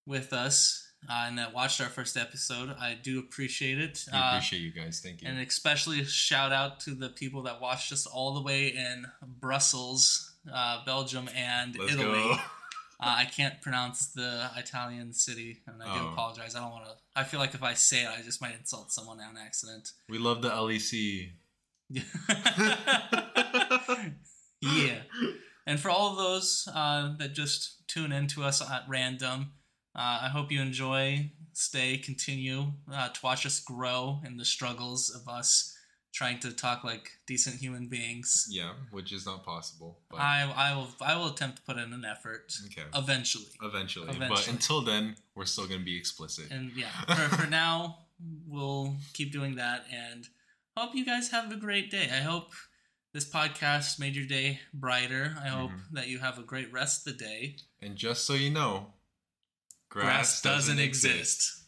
[0.06, 4.04] with us uh, and that watched our first episode, I do appreciate it.
[4.12, 5.00] we Uh, appreciate you guys.
[5.02, 5.28] Thank you.
[5.28, 9.06] and especially shout out to the people that watched us all the way in
[9.40, 12.36] Brussels, uh, Belgium, and Let's Italy.
[13.04, 16.12] Uh, I can't pronounce the Italian city, and I do Oh.
[16.12, 16.54] apologize.
[16.54, 16.92] I don't want to.
[17.16, 19.90] I feel like if I say it, I just might insult someone on accident.
[20.08, 21.32] We love the LEC.
[24.60, 25.00] yeah.
[25.66, 29.52] And for all of those uh, that just tune in to us at random,
[29.94, 35.10] uh, I hope you enjoy, stay, continue uh, to watch us grow in the struggles
[35.10, 35.76] of us
[36.12, 38.46] trying to talk like decent human beings.
[38.50, 40.00] Yeah, which is not possible.
[40.10, 43.46] But I, I will I will attempt to put in an effort okay, eventually.
[43.62, 44.08] eventually.
[44.08, 44.28] Eventually.
[44.28, 46.50] But until then, we're still gonna be explicit.
[46.50, 46.90] And yeah,
[47.28, 47.98] for, for now,
[48.46, 50.28] we'll keep doing that and
[50.76, 52.08] hope you guys have a great day.
[52.12, 52.52] I hope
[53.12, 55.36] this podcast made your day brighter.
[55.42, 55.80] I hope Mhm.
[55.92, 57.56] that you have a great rest of the day.
[57.80, 58.92] And just so you know,
[59.92, 61.64] Grass, doesn't, exist.